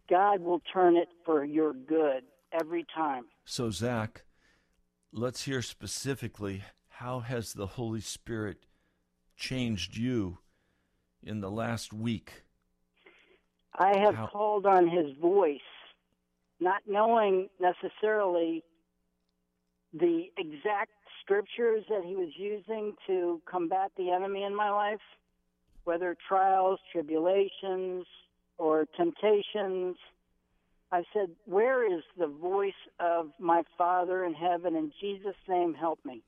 God 0.10 0.42
will 0.42 0.62
turn 0.72 0.96
it 0.96 1.10
for 1.26 1.44
your 1.44 1.74
good 1.74 2.24
every 2.52 2.86
time. 2.96 3.26
So, 3.46 3.70
Zach, 3.72 4.24
let's 5.12 5.44
hear 5.44 5.62
specifically 5.62 6.64
how 6.90 7.20
has 7.22 7.54
the 7.54 7.68
Holy 7.68 8.02
Spirit 8.02 8.66
changed 9.36 9.98
you 9.98 10.38
in 11.22 11.42
the 11.42 11.52
last 11.52 11.94
week? 11.94 12.44
I 13.76 13.98
have 13.98 14.16
How- 14.16 14.28
called 14.28 14.66
on 14.66 14.88
his 14.88 15.18
voice, 15.18 15.60
not 16.60 16.84
knowing 16.88 17.50
necessarily 17.60 18.64
the 19.94 20.26
exact 20.38 20.92
scriptures 21.22 21.84
that 21.90 22.04
he 22.04 22.16
was 22.16 22.30
using 22.36 22.94
to 23.08 23.42
combat 23.46 23.92
the 23.98 24.12
enemy 24.12 24.44
in 24.44 24.56
my 24.56 24.70
life, 24.70 25.02
whether 25.84 26.16
trials, 26.28 26.80
tribulations, 26.92 28.06
or 28.58 28.86
temptations, 28.96 29.98
I've 30.92 31.06
said, 31.12 31.30
Where 31.46 31.92
is 31.92 32.04
the 32.18 32.28
voice 32.28 32.74
of 33.00 33.32
my 33.40 33.64
Father 33.78 34.24
in 34.24 34.34
heaven? 34.34 34.76
In 34.76 34.92
Jesus' 35.02 35.36
name, 35.50 35.74
help 35.74 36.00
me. 36.06 36.22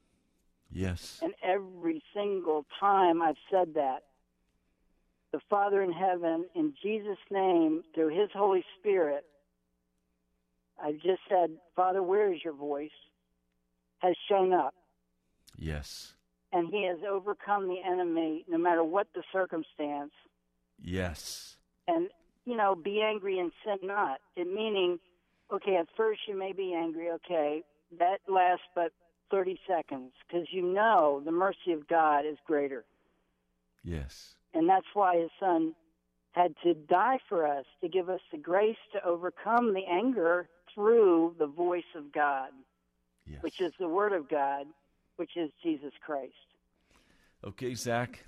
Yes. 0.71 1.19
And 1.21 1.33
every 1.43 2.01
single 2.13 2.65
time 2.79 3.21
I've 3.21 3.37
said 3.51 3.75
that, 3.75 4.03
the 5.31 5.39
Father 5.49 5.83
in 5.83 5.91
heaven, 5.91 6.45
in 6.55 6.73
Jesus' 6.81 7.17
name, 7.29 7.83
through 7.93 8.09
His 8.09 8.29
Holy 8.33 8.63
Spirit, 8.79 9.25
I've 10.83 10.95
just 10.95 11.21
said, 11.29 11.51
Father, 11.75 12.01
where 12.01 12.33
is 12.33 12.43
your 12.43 12.53
voice? 12.53 12.89
Has 13.99 14.15
shown 14.27 14.51
up. 14.51 14.73
Yes. 15.57 16.14
And 16.51 16.69
He 16.69 16.85
has 16.85 16.97
overcome 17.09 17.67
the 17.67 17.81
enemy 17.85 18.45
no 18.47 18.57
matter 18.57 18.83
what 18.83 19.07
the 19.13 19.23
circumstance. 19.31 20.11
Yes. 20.81 21.57
And, 21.87 22.09
you 22.45 22.55
know, 22.55 22.75
be 22.75 23.01
angry 23.01 23.39
and 23.39 23.51
sin 23.63 23.77
not. 23.83 24.19
It 24.35 24.47
meaning, 24.47 24.99
okay, 25.53 25.75
at 25.77 25.87
first 25.95 26.21
you 26.27 26.37
may 26.37 26.53
be 26.53 26.73
angry, 26.73 27.09
okay, 27.11 27.63
that 27.99 28.19
lasts 28.27 28.65
but 28.73 28.91
30 29.31 29.59
seconds 29.67 30.11
because 30.27 30.47
you 30.51 30.61
know 30.61 31.21
the 31.25 31.31
mercy 31.31 31.71
of 31.71 31.87
God 31.87 32.25
is 32.25 32.37
greater. 32.45 32.85
Yes. 33.83 34.35
And 34.53 34.69
that's 34.69 34.87
why 34.93 35.17
his 35.17 35.29
son 35.39 35.75
had 36.31 36.53
to 36.63 36.73
die 36.73 37.19
for 37.29 37.47
us 37.47 37.65
to 37.81 37.87
give 37.87 38.09
us 38.09 38.19
the 38.31 38.37
grace 38.37 38.77
to 38.93 39.03
overcome 39.05 39.73
the 39.73 39.85
anger 39.89 40.49
through 40.73 41.35
the 41.39 41.47
voice 41.47 41.83
of 41.95 42.11
God, 42.11 42.49
Yes. 43.25 43.41
which 43.41 43.61
is 43.61 43.71
the 43.79 43.87
word 43.87 44.11
of 44.13 44.29
God, 44.29 44.67
which 45.17 45.31
is 45.35 45.49
Jesus 45.63 45.93
Christ. 46.05 46.33
Okay, 47.43 47.75
Zach. 47.75 48.25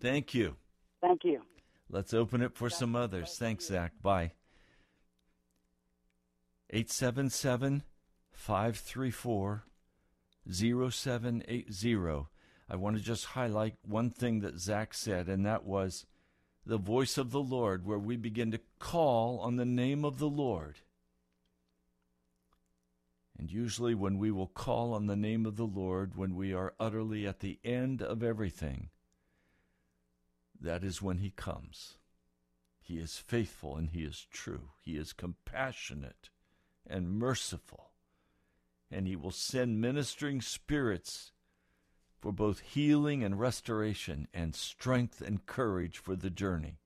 Thank 0.00 0.34
you. 0.34 0.56
Thank 1.00 1.24
you. 1.24 1.42
Let's 1.90 2.12
open 2.12 2.42
it 2.42 2.54
for 2.54 2.68
some 2.68 2.94
others. 2.94 3.36
Thanks, 3.38 3.66
Zach. 3.66 3.92
Bye. 4.02 4.32
877 6.70 7.82
534 8.32 9.64
0780. 10.50 12.26
I 12.70 12.76
want 12.76 12.96
to 12.96 13.02
just 13.02 13.24
highlight 13.26 13.76
one 13.86 14.10
thing 14.10 14.40
that 14.40 14.58
Zach 14.58 14.92
said, 14.92 15.28
and 15.28 15.46
that 15.46 15.64
was 15.64 16.04
the 16.66 16.76
voice 16.76 17.16
of 17.16 17.30
the 17.30 17.40
Lord, 17.40 17.86
where 17.86 17.98
we 17.98 18.16
begin 18.16 18.50
to 18.50 18.60
call 18.78 19.38
on 19.40 19.56
the 19.56 19.64
name 19.64 20.04
of 20.04 20.18
the 20.18 20.28
Lord. 20.28 20.76
And 23.38 23.52
usually, 23.52 23.94
when 23.94 24.18
we 24.18 24.32
will 24.32 24.48
call 24.48 24.92
on 24.92 25.06
the 25.06 25.16
name 25.16 25.46
of 25.46 25.56
the 25.56 25.66
Lord, 25.66 26.16
when 26.16 26.34
we 26.34 26.52
are 26.52 26.74
utterly 26.80 27.26
at 27.26 27.38
the 27.38 27.60
end 27.64 28.02
of 28.02 28.22
everything, 28.22 28.90
that 30.60 30.82
is 30.82 31.00
when 31.00 31.18
He 31.18 31.30
comes. 31.30 31.96
He 32.80 32.98
is 32.98 33.16
faithful 33.16 33.76
and 33.76 33.90
He 33.90 34.02
is 34.02 34.26
true. 34.32 34.70
He 34.80 34.96
is 34.96 35.12
compassionate 35.12 36.30
and 36.84 37.10
merciful. 37.10 37.92
And 38.90 39.06
He 39.06 39.14
will 39.14 39.30
send 39.30 39.80
ministering 39.80 40.40
spirits 40.40 41.30
for 42.18 42.32
both 42.32 42.60
healing 42.60 43.22
and 43.22 43.38
restoration 43.38 44.26
and 44.34 44.54
strength 44.54 45.20
and 45.20 45.46
courage 45.46 45.98
for 45.98 46.16
the 46.16 46.30
journey, 46.30 46.80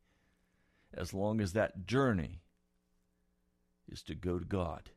as 0.93 1.15
long 1.15 1.41
as 1.41 1.55
that 1.55 1.87
journey 1.87 2.43
is 3.89 4.03
to 4.03 4.15
go 4.15 4.39
to 4.39 4.45
God. 4.45 4.91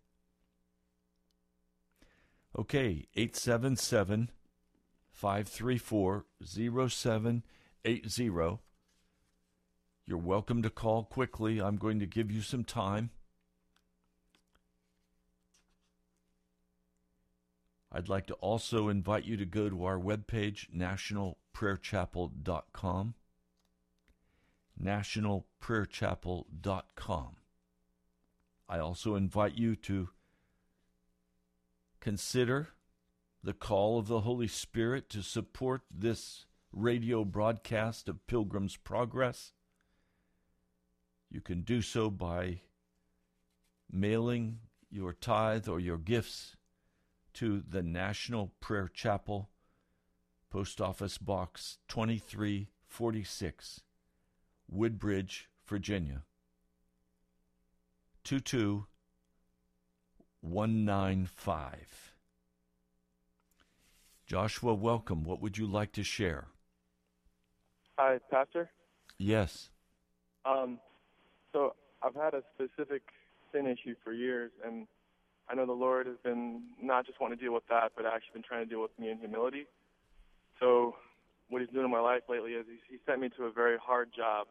Okay, 2.57 3.05
877 3.15 4.29
534 5.11 6.25
0780. 6.41 8.59
You're 10.07 10.17
welcome 10.17 10.61
to 10.61 10.69
call 10.69 11.03
quickly. 11.03 11.59
I'm 11.59 11.75
going 11.75 11.99
to 11.99 12.05
give 12.05 12.31
you 12.31 12.39
some 12.41 12.63
time. 12.63 13.09
I'd 17.91 18.07
like 18.07 18.27
to 18.27 18.35
also 18.35 18.87
invite 18.87 19.25
you 19.25 19.35
to 19.35 19.45
go 19.45 19.69
to 19.69 19.83
our 19.83 19.99
webpage, 19.99 20.69
nationalprayerchapel.com. 20.73 23.15
Nationalprayerchapel.com. 24.81 27.35
I 28.67 28.79
also 28.79 29.15
invite 29.15 29.55
you 29.57 29.75
to 29.75 30.09
consider 32.05 32.67
the 33.41 33.51
call 33.51 33.97
of 33.97 34.05
the 34.07 34.19
Holy 34.19 34.47
Spirit 34.47 35.09
to 35.09 35.23
support 35.23 35.81
this 35.89 36.45
radio 36.71 37.25
broadcast 37.25 38.07
of 38.07 38.27
Pilgrim's 38.27 38.77
Progress. 38.77 39.53
You 41.31 41.41
can 41.41 41.61
do 41.61 41.81
so 41.81 42.11
by 42.11 42.59
mailing 43.91 44.59
your 44.91 45.13
tithe 45.13 45.67
or 45.67 45.79
your 45.79 45.97
gifts 45.97 46.55
to 47.33 47.63
the 47.67 47.81
National 47.81 48.51
Prayer 48.59 48.87
Chapel, 48.87 49.49
Post 50.51 50.79
Office 50.79 51.17
Box 51.17 51.79
2346, 51.87 53.81
Woodbridge, 54.69 55.49
Virginia 55.65 56.21
22195. 60.45 62.13
Joshua, 64.27 64.73
welcome. 64.73 65.23
What 65.23 65.41
would 65.41 65.57
you 65.57 65.65
like 65.65 65.91
to 65.93 66.03
share? 66.03 66.45
Hi, 67.97 68.19
Pastor. 68.29 68.69
Yes. 69.17 69.69
Um, 70.45 70.79
so 71.51 71.75
I've 72.03 72.15
had 72.15 72.33
a 72.33 72.43
specific 72.53 73.03
sin 73.51 73.65
issue 73.67 73.95
for 74.03 74.13
years, 74.13 74.51
and 74.65 74.87
I 75.49 75.55
know 75.55 75.65
the 75.65 75.73
Lord 75.73 76.07
has 76.07 76.17
been 76.23 76.63
not 76.81 77.05
just 77.05 77.19
wanting 77.19 77.37
to 77.37 77.43
deal 77.43 77.53
with 77.53 77.67
that, 77.69 77.93
but 77.95 78.05
actually 78.05 78.33
been 78.33 78.43
trying 78.43 78.65
to 78.65 78.69
deal 78.69 78.81
with 78.81 78.97
me 78.99 79.09
in 79.09 79.17
humility. 79.17 79.65
So 80.59 80.95
what 81.49 81.61
He's 81.61 81.69
doing 81.69 81.85
in 81.85 81.91
my 81.91 81.99
life 81.99 82.23
lately 82.29 82.51
is 82.51 82.65
He's, 82.69 82.79
He 82.89 82.97
sent 83.05 83.21
me 83.21 83.29
to 83.37 83.45
a 83.45 83.51
very 83.51 83.77
hard 83.77 84.09
job, 84.15 84.47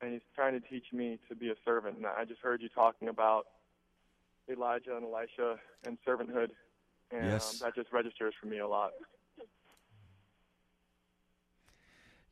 and 0.00 0.12
He's 0.12 0.22
trying 0.34 0.60
to 0.60 0.68
teach 0.68 0.86
me 0.92 1.18
to 1.28 1.34
be 1.34 1.48
a 1.48 1.54
servant. 1.64 1.96
And 1.96 2.06
I 2.06 2.24
just 2.24 2.40
heard 2.40 2.62
you 2.62 2.68
talking 2.68 3.08
about 3.08 3.46
Elijah 4.50 4.96
and 4.96 5.04
Elisha 5.04 5.56
and 5.86 5.98
servanthood, 6.06 6.50
and 7.10 7.24
Yes. 7.26 7.60
um, 7.62 7.66
that 7.66 7.74
just 7.74 7.92
registers 7.92 8.34
for 8.40 8.46
me 8.46 8.58
a 8.58 8.66
lot. 8.68 8.92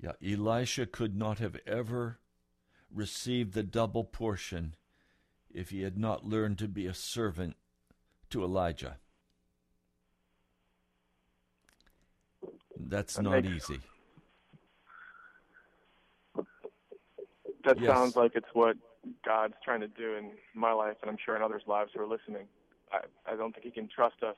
Yeah, 0.01 0.13
Elisha 0.23 0.87
could 0.87 1.17
not 1.17 1.39
have 1.39 1.57
ever 1.67 2.19
received 2.91 3.55
the 3.55 3.63
double 3.63 4.05
portion 4.05 4.77
if 5.51 5.71
he 5.71 5.83
had 5.83 5.97
not 5.97 6.25
learned 6.25 6.59
to 6.59 6.69
be 6.69 6.87
a 6.87 6.95
servant 6.95 7.57
to 8.31 8.43
Elijah. 8.45 8.99
That's 12.77 13.15
That 13.17 13.23
not 13.23 13.43
makes- 13.45 13.71
easy. 13.71 13.81
That 17.65 17.79
Yes. 17.81 17.87
sounds 17.97 18.15
like 18.17 18.33
it's 18.35 18.53
what 18.53 18.77
God's 19.25 19.55
trying 19.65 19.81
to 19.81 19.89
do 19.89 20.15
in 20.17 20.33
my 20.55 20.73
life, 20.73 20.97
and 21.03 21.11
I'm 21.11 21.19
sure 21.25 21.37
in 21.37 21.43
others' 21.43 21.63
lives 21.67 21.91
who 21.95 22.03
are 22.03 22.07
listening. 22.07 22.47
I, 22.93 23.33
I 23.33 23.37
don't 23.37 23.53
think 23.53 23.65
He 23.65 23.71
can 23.71 23.89
trust 23.95 24.23
us 24.23 24.37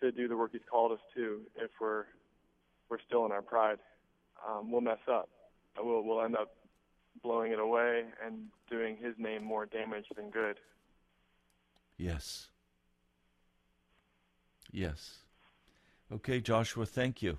to 0.00 0.12
do 0.12 0.28
the 0.28 0.36
work 0.36 0.50
He's 0.52 0.60
called 0.70 0.92
us 0.92 1.00
to 1.16 1.40
if 1.56 1.70
we're 1.80 2.04
we're 2.88 2.98
still 3.06 3.26
in 3.26 3.32
our 3.32 3.42
pride. 3.42 3.78
Um, 4.46 4.70
we'll 4.70 4.80
mess 4.80 4.98
up. 5.10 5.28
We'll 5.78 6.02
we'll 6.02 6.22
end 6.22 6.36
up 6.36 6.54
blowing 7.22 7.52
it 7.52 7.58
away 7.58 8.04
and 8.24 8.46
doing 8.70 8.96
His 8.96 9.14
name 9.18 9.44
more 9.44 9.66
damage 9.66 10.06
than 10.16 10.30
good. 10.30 10.56
Yes. 11.96 12.48
Yes. 14.70 15.18
Okay, 16.12 16.40
Joshua, 16.40 16.86
thank 16.86 17.22
you. 17.22 17.38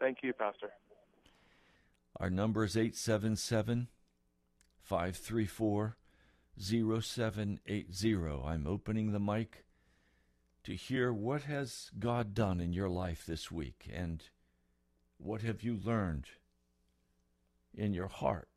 Thank 0.00 0.18
you, 0.22 0.32
Pastor. 0.32 0.70
Our 2.18 2.30
number 2.30 2.64
is 2.64 2.76
877 2.76 3.88
534 4.86 5.96
0780. 6.58 8.14
I'm 8.44 8.66
opening 8.68 9.10
the 9.10 9.18
mic 9.18 9.64
to 10.62 10.76
hear 10.76 11.12
what 11.12 11.42
has 11.42 11.90
God 11.98 12.34
done 12.34 12.60
in 12.60 12.72
your 12.72 12.88
life 12.88 13.26
this 13.26 13.50
week 13.50 13.90
and 13.92 14.22
what 15.18 15.42
have 15.42 15.64
you 15.64 15.76
learned 15.82 16.26
in 17.74 17.94
your 17.94 18.06
heart 18.06 18.48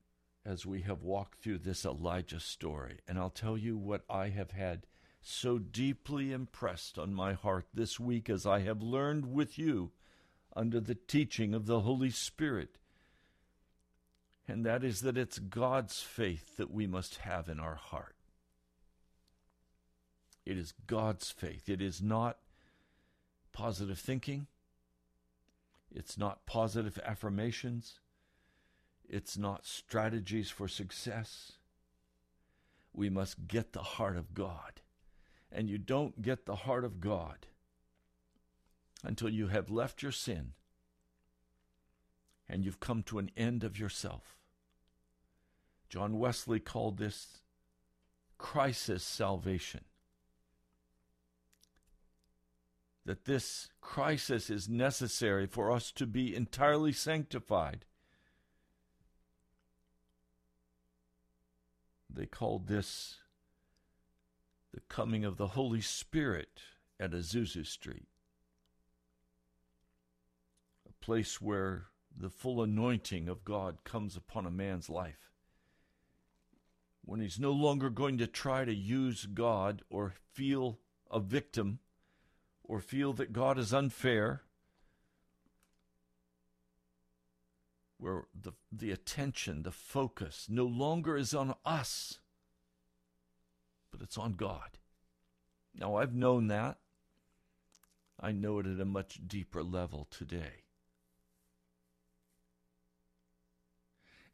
as 0.45 0.67
we 0.67 0.81
have 0.81 1.01
walked 1.01 1.41
through 1.41 1.57
this 1.57 1.83
Elijah 1.83 2.39
story. 2.39 2.99
And 3.07 3.17
I'll 3.17 3.31
tell 3.31 3.57
you 3.57 3.75
what 3.75 4.03
I 4.07 4.29
have 4.29 4.51
had 4.51 4.85
so 5.21 5.57
deeply 5.57 6.31
impressed 6.31 6.99
on 6.99 7.11
my 7.13 7.33
heart 7.33 7.65
this 7.73 7.99
week 7.99 8.29
as 8.29 8.45
I 8.45 8.59
have 8.59 8.83
learned 8.83 9.25
with 9.33 9.57
you 9.57 9.91
under 10.55 10.79
the 10.79 10.95
teaching 10.95 11.55
of 11.55 11.65
the 11.65 11.81
Holy 11.81 12.11
Spirit 12.11 12.77
and 14.49 14.65
that 14.65 14.83
is 14.83 15.01
that 15.01 15.17
it's 15.17 15.37
God's 15.37 16.01
faith 16.01 16.57
that 16.57 16.71
we 16.71 16.87
must 16.87 17.17
have 17.17 17.47
in 17.47 17.59
our 17.59 17.75
heart. 17.75 18.15
It 20.45 20.57
is 20.57 20.73
God's 20.87 21.29
faith. 21.29 21.69
It 21.69 21.81
is 21.81 22.01
not 22.01 22.37
positive 23.53 23.99
thinking. 23.99 24.47
It's 25.91 26.17
not 26.17 26.47
positive 26.47 26.99
affirmations. 27.05 27.99
It's 29.07 29.37
not 29.37 29.67
strategies 29.67 30.49
for 30.49 30.67
success. 30.67 31.53
We 32.91 33.09
must 33.09 33.47
get 33.47 33.73
the 33.73 33.83
heart 33.83 34.17
of 34.17 34.33
God. 34.33 34.81
And 35.51 35.69
you 35.69 35.77
don't 35.77 36.23
get 36.23 36.45
the 36.45 36.55
heart 36.55 36.83
of 36.83 36.99
God 36.99 37.45
until 39.03 39.29
you 39.29 39.47
have 39.47 39.69
left 39.69 40.01
your 40.01 40.11
sin 40.11 40.53
and 42.49 42.65
you've 42.65 42.79
come 42.79 43.03
to 43.03 43.19
an 43.19 43.29
end 43.37 43.63
of 43.63 43.77
yourself. 43.77 44.38
John 45.89 46.19
Wesley 46.19 46.59
called 46.59 46.97
this 46.97 47.39
crisis 48.37 49.03
salvation. 49.03 49.81
That 53.05 53.25
this 53.25 53.69
crisis 53.81 54.51
is 54.51 54.69
necessary 54.69 55.47
for 55.47 55.71
us 55.71 55.91
to 55.93 56.05
be 56.05 56.35
entirely 56.35 56.91
sanctified. 56.91 57.85
They 62.07 62.27
called 62.27 62.67
this 62.67 63.17
the 64.71 64.81
coming 64.81 65.25
of 65.25 65.37
the 65.37 65.47
Holy 65.47 65.81
Spirit 65.81 66.61
at 66.99 67.11
Azusa 67.11 67.65
Street, 67.65 68.07
a 70.87 71.03
place 71.03 71.41
where 71.41 71.85
the 72.15 72.29
full 72.29 72.61
anointing 72.61 73.27
of 73.27 73.43
God 73.43 73.83
comes 73.83 74.15
upon 74.15 74.45
a 74.45 74.51
man's 74.51 74.89
life 74.89 75.29
when 77.09 77.21
he's 77.21 77.39
no 77.39 77.51
longer 77.51 77.89
going 77.89 78.19
to 78.19 78.27
try 78.27 78.63
to 78.63 78.73
use 78.73 79.25
God 79.25 79.81
or 79.89 80.13
feel 80.31 80.77
a 81.09 81.19
victim 81.19 81.79
or 82.63 82.79
feel 82.79 83.13
that 83.13 83.33
God 83.33 83.57
is 83.57 83.73
unfair, 83.73 84.43
where 87.97 88.25
the, 88.39 88.51
the 88.71 88.91
attention, 88.91 89.63
the 89.63 89.71
focus 89.71 90.45
no 90.49 90.65
longer 90.65 91.17
is 91.17 91.33
on 91.33 91.55
us, 91.65 92.19
but 93.91 94.01
it's 94.03 94.15
on 94.19 94.33
God. 94.33 94.77
Now, 95.73 95.95
I've 95.95 96.13
known 96.13 96.45
that. 96.49 96.77
I 98.19 98.33
know 98.33 98.59
it 98.59 98.67
at 98.67 98.79
a 98.79 98.85
much 98.85 99.19
deeper 99.25 99.63
level 99.63 100.07
today. 100.11 100.65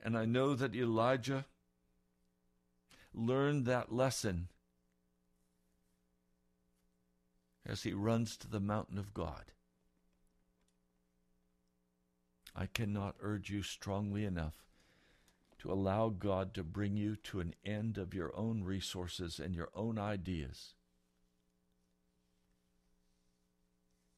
And 0.03 0.17
I 0.17 0.26
know 0.26 0.55
that 0.55 0.76
Elijah 0.76 1.45
learned 3.16 3.66
that 3.66 3.93
lesson 3.93 4.49
as 7.66 7.84
he 7.84 7.93
runs 7.93 8.38
to 8.38 8.47
the 8.47 8.59
mountain 8.59 8.97
of 8.97 9.13
God. 9.13 9.45
I 12.55 12.68
cannot 12.68 13.16
urge 13.20 13.49
you 13.49 13.63
strongly 13.63 14.24
enough 14.24 14.53
to 15.59 15.72
allow 15.72 16.09
God 16.09 16.53
to 16.53 16.63
bring 16.63 16.95
you 16.95 17.16
to 17.16 17.39
an 17.39 17.55
end 17.66 17.97
of 17.97 18.13
your 18.13 18.36
own 18.38 18.63
resources 18.63 19.39
and 19.39 19.55
your 19.55 19.70
own 19.74 19.97
ideas. 19.97 20.74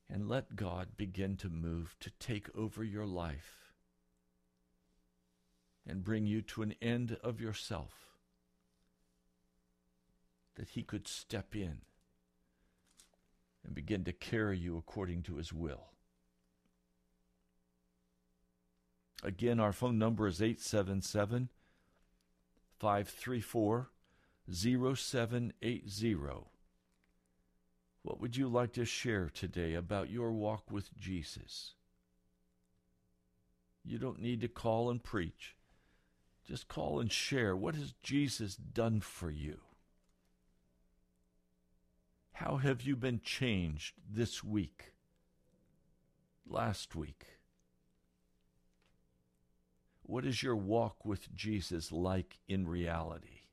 And 0.10 0.28
let 0.28 0.56
God 0.56 0.98
begin 0.98 1.36
to 1.38 1.50
move 1.50 1.96
to 2.00 2.12
take 2.20 2.48
over 2.56 2.84
your 2.84 3.06
life 3.06 3.74
and 5.88 6.04
bring 6.04 6.26
you 6.26 6.42
to 6.42 6.62
an 6.62 6.76
end 6.82 7.18
of 7.24 7.42
yourself 7.42 8.07
that 10.58 10.70
he 10.70 10.84
could 10.84 11.08
step 11.08 11.56
in 11.56 11.80
and 13.64 13.74
begin 13.76 14.04
to 14.04 14.12
carry 14.12 14.58
you 14.58 14.78
according 14.78 15.22
to 15.24 15.36
his 15.36 15.54
will. 15.54 15.92
Again, 19.24 19.60
our 19.60 19.74
phone 19.74 19.98
number 19.98 20.28
is 20.28 20.42
877 20.42 21.50
534 22.80 23.90
0780. 24.52 26.16
What 28.04 28.22
would 28.22 28.38
you 28.38 28.48
like 28.48 28.74
to 28.74 28.86
share 28.86 29.30
today 29.30 29.74
about 29.74 30.10
your 30.10 30.32
walk 30.32 30.72
with 30.72 30.96
Jesus? 30.96 31.74
You 33.84 33.98
don't 33.98 34.22
need 34.22 34.42
to 34.42 34.48
call 34.48 34.90
and 34.90 35.04
preach. 35.04 35.56
Just 36.48 36.68
call 36.68 37.00
and 37.00 37.12
share. 37.12 37.56
What 37.56 37.76
has 37.76 37.94
Jesus 38.02 38.56
done 38.56 39.02
for 39.02 39.30
you? 39.30 39.60
How 42.40 42.58
have 42.58 42.84
you 42.84 42.96
been 42.96 43.20
changed 43.24 43.96
this 44.08 44.44
week? 44.44 44.94
Last 46.46 46.96
week? 46.96 47.26
What 50.04 50.24
is 50.24 50.44
your 50.44 50.56
walk 50.56 51.04
with 51.04 51.34
Jesus 51.34 51.92
like 51.92 52.38
in 52.48 52.68
reality? 52.68 53.48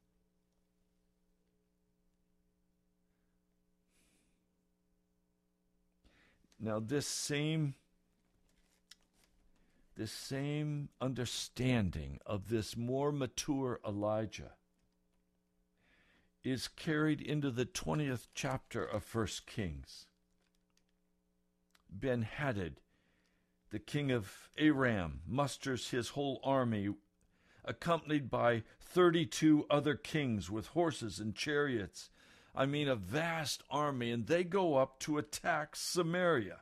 Now, 6.61 6.78
this 6.78 7.07
same 7.07 7.76
this 9.97 10.12
same 10.12 10.91
understanding 11.01 12.18
of 12.26 12.51
this 12.51 12.76
more 12.76 13.12
mature 13.12 13.80
Elijah 13.87 14.53
is 16.45 16.68
carried 16.68 17.22
into 17.22 17.51
the 17.51 17.64
20th 17.64 18.26
chapter 18.34 18.84
of 18.84 19.03
First 19.03 19.47
Kings. 19.47 20.07
Ben 21.90 22.22
Hadad, 22.22 22.80
the 23.70 23.78
king 23.78 24.12
of 24.12 24.51
Aram, 24.59 25.20
musters 25.26 25.90
his 25.90 26.11
whole 26.11 26.40
army, 26.45 26.90
accompanied 27.64 28.28
by 28.30 28.62
32 28.78 29.64
other 29.70 29.95
kings 29.95 30.51
with 30.51 30.68
horses 30.68 31.18
and 31.18 31.34
chariots. 31.34 32.11
I 32.55 32.66
mean, 32.66 32.88
a 32.88 32.95
vast 32.95 33.62
army, 33.70 34.11
and 34.11 34.26
they 34.26 34.45
go 34.45 34.76
up 34.76 35.01
to 35.01 35.16
attack 35.16 35.74
Samaria. 35.74 36.59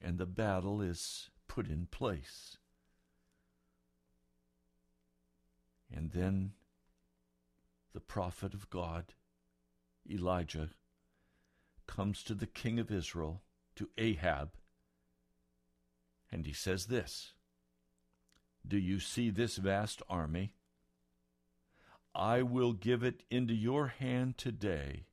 And 0.00 0.18
the 0.18 0.26
battle 0.26 0.80
is 0.80 1.30
put 1.48 1.68
in 1.68 1.86
place. 1.86 2.56
And 5.94 6.10
then 6.10 6.52
the 7.92 8.00
prophet 8.00 8.52
of 8.52 8.68
God, 8.68 9.14
Elijah, 10.10 10.70
comes 11.86 12.24
to 12.24 12.34
the 12.34 12.48
king 12.48 12.80
of 12.80 12.90
Israel, 12.90 13.42
to 13.76 13.88
Ahab, 13.96 14.50
and 16.32 16.46
he 16.46 16.52
says 16.52 16.86
this 16.86 17.34
Do 18.66 18.76
you 18.76 18.98
see 18.98 19.30
this 19.30 19.56
vast 19.56 20.02
army? 20.08 20.54
I 22.12 22.42
will 22.42 22.72
give 22.72 23.04
it 23.04 23.22
into 23.30 23.54
your 23.54 23.86
hand 23.86 24.36
today, 24.36 25.06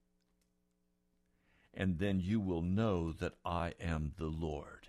and 1.73 1.99
then 1.99 2.19
you 2.19 2.39
will 2.39 2.61
know 2.63 3.11
that 3.11 3.35
I 3.45 3.73
am 3.79 4.13
the 4.17 4.27
Lord. 4.27 4.80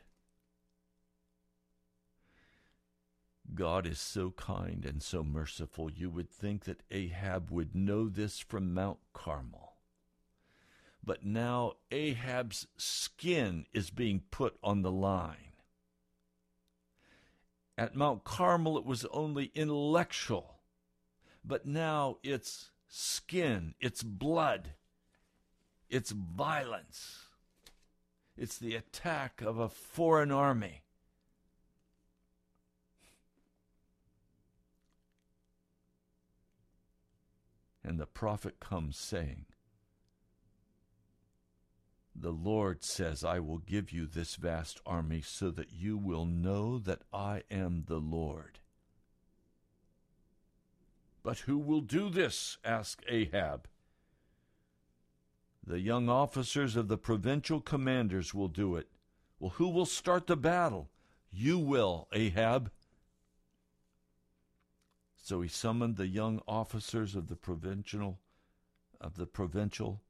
God 3.55 3.86
is 3.86 4.01
so 4.01 4.30
kind 4.30 4.84
and 4.84 5.03
so 5.03 5.22
merciful, 5.22 5.90
you 5.90 6.11
would 6.11 6.30
think 6.30 6.64
that 6.64 6.82
Ahab 6.90 7.51
would 7.51 7.74
know 7.74 8.09
this 8.09 8.38
from 8.38 8.72
Mount 8.72 8.99
Carmel. 9.12 9.74
But 11.05 11.24
now 11.24 11.74
Ahab's 11.90 12.66
skin 12.76 13.66
is 13.72 13.90
being 13.90 14.22
put 14.30 14.57
on 14.62 14.82
the 14.82 14.93
line. 14.93 15.53
At 17.76 17.97
Mount 17.97 18.24
Carmel, 18.24 18.78
it 18.78 18.84
was 18.84 19.05
only 19.07 19.51
intellectual, 19.55 20.61
but 21.45 21.66
now 21.66 22.18
it's 22.22 22.70
skin, 22.86 23.74
it's 23.80 24.03
blood, 24.03 24.74
it's 25.88 26.12
violence, 26.12 27.28
it's 28.36 28.59
the 28.59 28.76
attack 28.76 29.40
of 29.40 29.59
a 29.59 29.68
foreign 29.68 30.30
army. 30.30 30.82
And 37.85 37.99
the 37.99 38.07
prophet 38.07 38.61
comes 38.61 38.97
saying, 38.97 39.47
The 42.14 42.30
Lord 42.30 42.85
says, 42.85 43.24
I 43.24 43.41
will 43.41 43.59
give 43.59 43.91
you 43.91 44.07
this 44.07 44.37
vast 44.37 44.80
army 44.87 45.22
so 45.22 45.51
that 45.51 45.72
you 45.72 45.97
will 45.97 46.26
know 46.26 46.78
that 46.78 47.03
I 47.12 47.43
am 47.51 47.85
the 47.87 47.99
Lord. 47.99 48.61
But 51.22 51.41
who 51.41 51.59
will 51.59 51.80
do 51.80 52.11
this? 52.11 52.59
asked 52.64 53.05
Ahab. 53.09 53.68
The 55.64 55.80
young 55.80 56.09
officers 56.09 56.74
of 56.74 56.89
the 56.89 56.99
provincial 56.99 57.61
commanders 57.61 58.35
will 58.35 58.49
do 58.49 58.74
it. 58.76 58.89
Well, 59.39 59.51
who 59.51 59.68
will 59.68 59.87
start 59.87 60.26
the 60.26 60.37
battle? 60.37 60.91
You 61.30 61.59
will, 61.59 62.09
Ahab. 62.12 62.70
So 65.23 65.41
he 65.41 65.49
summoned 65.49 65.97
the 65.97 66.09
young 66.09 66.43
officers 66.49 67.14
of 67.14 67.29
the 67.29 67.37
provincial 67.37 68.18
of 69.01 69.14
the 69.16 69.27
provincial 69.27 70.03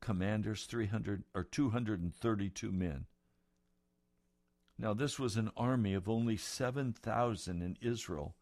commanders 0.00 0.66
300 0.66 1.24
or 1.34 1.44
232 1.44 2.72
men 2.72 3.06
Now, 4.78 4.94
this 4.94 5.18
was 5.18 5.36
an 5.36 5.50
army 5.56 5.94
of 5.94 6.08
only 6.08 6.36
7,000 6.36 7.62
in 7.62 7.76
Israel 7.80 8.34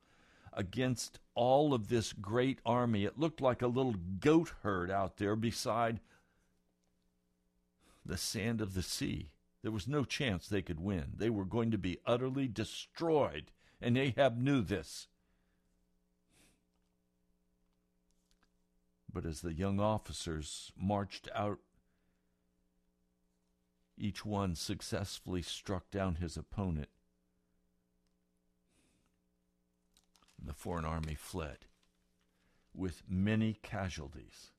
against 0.52 1.18
all 1.34 1.74
of 1.74 1.88
this 1.88 2.12
great 2.14 2.60
army. 2.64 3.04
It 3.04 3.18
looked 3.18 3.40
like 3.42 3.62
a 3.62 3.66
little 3.66 3.94
goat 4.20 4.52
herd 4.62 4.90
out 4.90 5.18
there 5.18 5.36
beside 5.36 6.00
the 8.04 8.16
sand 8.16 8.60
of 8.62 8.74
the 8.74 8.82
sea. 8.82 9.30
There 9.62 9.72
was 9.72 9.88
no 9.88 10.04
chance 10.04 10.48
they 10.48 10.62
could 10.62 10.80
win. 10.80 11.12
They 11.16 11.30
were 11.30 11.44
going 11.44 11.70
to 11.72 11.78
be 11.78 12.00
utterly 12.06 12.48
destroyed, 12.48 13.50
and 13.80 13.98
Ahab 13.98 14.38
knew 14.38 14.62
this. 14.62 15.08
But 19.16 19.24
as 19.24 19.40
the 19.40 19.54
young 19.54 19.80
officers 19.80 20.72
marched 20.76 21.30
out, 21.34 21.60
each 23.96 24.26
one 24.26 24.54
successfully 24.54 25.40
struck 25.40 25.90
down 25.90 26.16
his 26.16 26.36
opponent. 26.36 26.90
The 30.38 30.52
foreign 30.52 30.84
army 30.84 31.14
fled 31.14 31.60
with 32.74 33.04
many 33.08 33.54
casualties. 33.54 34.50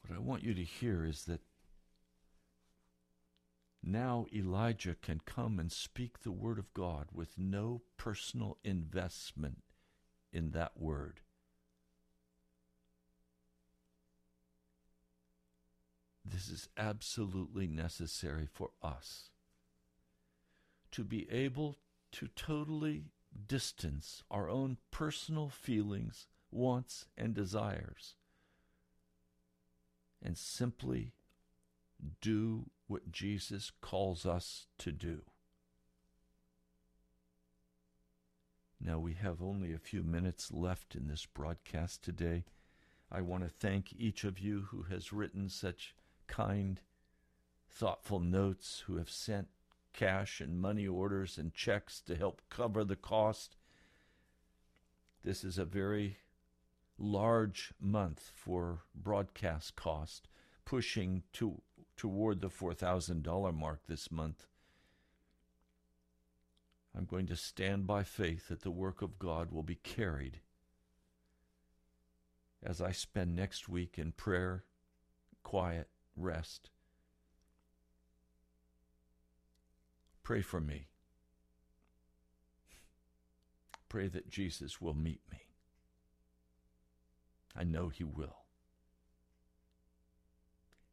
What 0.00 0.16
I 0.16 0.18
want 0.18 0.42
you 0.42 0.52
to 0.52 0.64
hear 0.64 1.04
is 1.04 1.26
that 1.26 1.42
now 3.84 4.26
Elijah 4.34 4.96
can 5.00 5.20
come 5.24 5.60
and 5.60 5.70
speak 5.70 6.24
the 6.24 6.32
word 6.32 6.58
of 6.58 6.74
God 6.74 7.06
with 7.12 7.38
no 7.38 7.82
personal 7.96 8.58
investment 8.64 9.62
in 10.36 10.50
that 10.50 10.72
word. 10.76 11.20
This 16.22 16.48
is 16.50 16.68
absolutely 16.76 17.66
necessary 17.66 18.46
for 18.52 18.70
us 18.82 19.30
to 20.90 21.04
be 21.04 21.26
able 21.30 21.78
to 22.12 22.28
totally 22.36 23.04
distance 23.46 24.22
our 24.30 24.50
own 24.50 24.76
personal 24.90 25.48
feelings, 25.48 26.26
wants, 26.50 27.06
and 27.16 27.32
desires 27.32 28.16
and 30.22 30.36
simply 30.36 31.12
do 32.20 32.68
what 32.88 33.10
Jesus 33.10 33.72
calls 33.80 34.26
us 34.26 34.66
to 34.78 34.92
do. 34.92 35.22
Now, 38.80 38.98
we 38.98 39.14
have 39.14 39.42
only 39.42 39.72
a 39.72 39.78
few 39.78 40.02
minutes 40.02 40.52
left 40.52 40.94
in 40.94 41.08
this 41.08 41.26
broadcast 41.26 42.02
today. 42.02 42.44
I 43.10 43.20
want 43.20 43.42
to 43.44 43.48
thank 43.48 43.94
each 43.94 44.24
of 44.24 44.38
you 44.38 44.68
who 44.70 44.82
has 44.84 45.12
written 45.12 45.48
such 45.48 45.94
kind, 46.26 46.80
thoughtful 47.70 48.20
notes, 48.20 48.84
who 48.86 48.96
have 48.96 49.10
sent 49.10 49.48
cash 49.92 50.40
and 50.40 50.60
money 50.60 50.86
orders 50.86 51.38
and 51.38 51.54
checks 51.54 52.00
to 52.02 52.16
help 52.16 52.42
cover 52.50 52.84
the 52.84 52.96
cost. 52.96 53.56
This 55.24 55.42
is 55.42 55.56
a 55.58 55.64
very 55.64 56.18
large 56.98 57.72
month 57.80 58.30
for 58.34 58.82
broadcast 58.94 59.74
cost, 59.74 60.28
pushing 60.64 61.22
to, 61.32 61.62
toward 61.96 62.40
the 62.40 62.50
$4,000 62.50 63.54
mark 63.54 63.80
this 63.86 64.12
month. 64.12 64.46
I'm 66.96 67.04
going 67.04 67.26
to 67.26 67.36
stand 67.36 67.86
by 67.86 68.04
faith 68.04 68.48
that 68.48 68.62
the 68.62 68.70
work 68.70 69.02
of 69.02 69.18
God 69.18 69.52
will 69.52 69.62
be 69.62 69.74
carried 69.74 70.40
as 72.62 72.80
I 72.80 72.90
spend 72.90 73.36
next 73.36 73.68
week 73.68 73.98
in 73.98 74.12
prayer, 74.12 74.64
quiet, 75.42 75.88
rest. 76.16 76.70
Pray 80.22 80.40
for 80.40 80.60
me. 80.60 80.88
Pray 83.90 84.08
that 84.08 84.30
Jesus 84.30 84.80
will 84.80 84.94
meet 84.94 85.20
me. 85.30 85.38
I 87.54 87.62
know 87.62 87.88
He 87.88 88.04
will. 88.04 88.38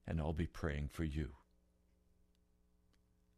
And 0.06 0.20
I'll 0.20 0.34
be 0.34 0.48
praying 0.48 0.90
for 0.92 1.06
you. 1.06 1.30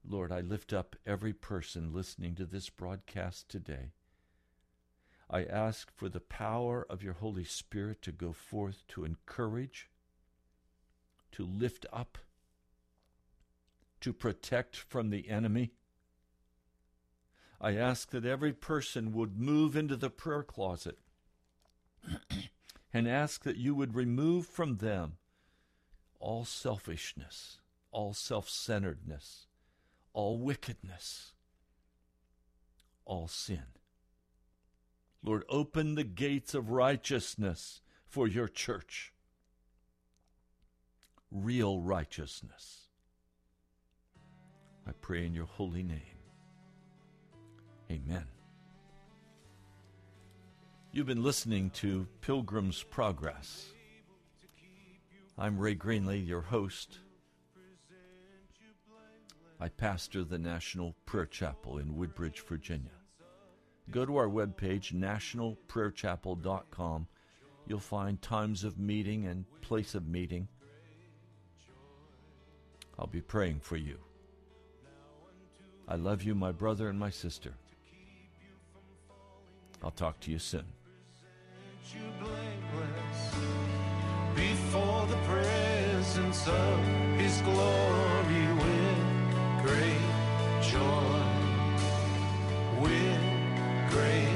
Lord, 0.08 0.32
I 0.32 0.41
lift 0.41 0.72
up 0.72 0.95
every 1.06 1.34
person 1.34 1.93
listening 1.93 2.36
to 2.36 2.45
this 2.45 2.70
broadcast 2.70 3.49
today. 3.49 3.91
I 5.30 5.43
ask 5.43 5.91
for 5.95 6.10
the 6.10 6.20
power 6.20 6.86
of 6.89 7.01
your 7.01 7.14
Holy 7.14 7.43
Spirit 7.43 8.01
to 8.03 8.12
go 8.12 8.32
forth 8.32 8.84
to 8.89 9.03
encourage, 9.03 9.89
to 11.32 11.43
lift 11.43 11.86
up, 11.91 12.20
to 14.01 14.14
protect 14.14 14.76
from 14.76 15.10
the 15.10 15.28
enemy. 15.30 15.72
I 17.60 17.76
ask 17.76 18.12
that 18.12 18.26
every 18.26 18.53
person 18.53 19.12
would 19.14 19.39
move 19.39 19.76
into 19.76 19.95
the 19.95 20.12
prayer 20.12 20.43
closet 20.43 20.99
and 22.93 23.08
ask 23.08 23.43
that 23.43 23.58
you 23.58 23.74
would 23.74 23.95
remove 23.95 24.45
from 24.45 24.78
them 24.78 25.18
all 26.20 26.45
selfishness, 26.45 27.58
all 27.91 28.14
self 28.14 28.47
centeredness, 28.47 29.47
all 30.16 30.38
wickedness, 30.38 31.34
all 33.03 33.28
sin. 33.28 33.66
Lord, 35.22 35.43
open 35.49 35.95
the 35.95 36.05
gates 36.05 36.53
of 36.53 36.70
righteousness 36.70 37.82
for 38.07 38.26
your 38.26 38.47
church. 38.47 39.11
Real 41.30 41.82
righteousness. 41.82 42.88
I 44.88 44.91
pray 45.01 45.26
in 45.26 45.34
your 45.34 45.47
holy 45.47 45.84
name. 45.84 45.99
Amen. 47.91 48.26
You've 50.93 51.07
been 51.07 51.24
listening 51.24 51.72
to 51.72 52.07
Pilgrim's 52.22 52.82
Progress. 52.84 53.66
I'm 55.38 55.57
Ray 55.57 55.76
Greenley, 55.76 56.26
your 56.26 56.41
host. 56.41 56.99
I 59.60 59.70
pastor 59.70 60.24
the 60.24 60.38
National 60.38 60.95
Prayer 61.06 61.26
Chapel 61.26 61.78
in 61.78 61.95
Woodbridge, 61.95 62.41
Virginia. 62.41 62.91
Go 63.89 64.06
to 64.06 64.18
our 64.18 64.28
webpage, 64.28 64.93
nationalprayerchapel.com. 64.93 67.08
You'll 67.68 67.80
find 67.80 68.22
times 68.22 68.64
of 68.64 68.78
meeting 68.78 69.26
and 69.26 69.45
place 69.62 69.95
of 69.95 70.08
meeting. 70.08 70.47
I'll 72.99 73.08
be 73.08 73.22
praying 73.22 73.62
for 73.62 73.78
you. 73.78 73.97
I 75.88 75.95
love 75.95 76.24
you, 76.24 76.36
my 76.36 76.51
brother 76.51 76.89
and 76.89 76.99
my 76.99 77.10
sister. 77.10 77.53
I'll 79.84 79.91
talk 79.91 80.20
to 80.22 80.32
you 80.32 80.39
soon 80.39 80.66
before 84.36 85.06
the 85.08 85.18
presence 85.18 86.47
of 86.47 86.80
his 87.18 87.41
glory 87.41 88.14
great 89.66 90.05
joy, 90.61 91.24
with 92.80 93.22
great 93.89 94.34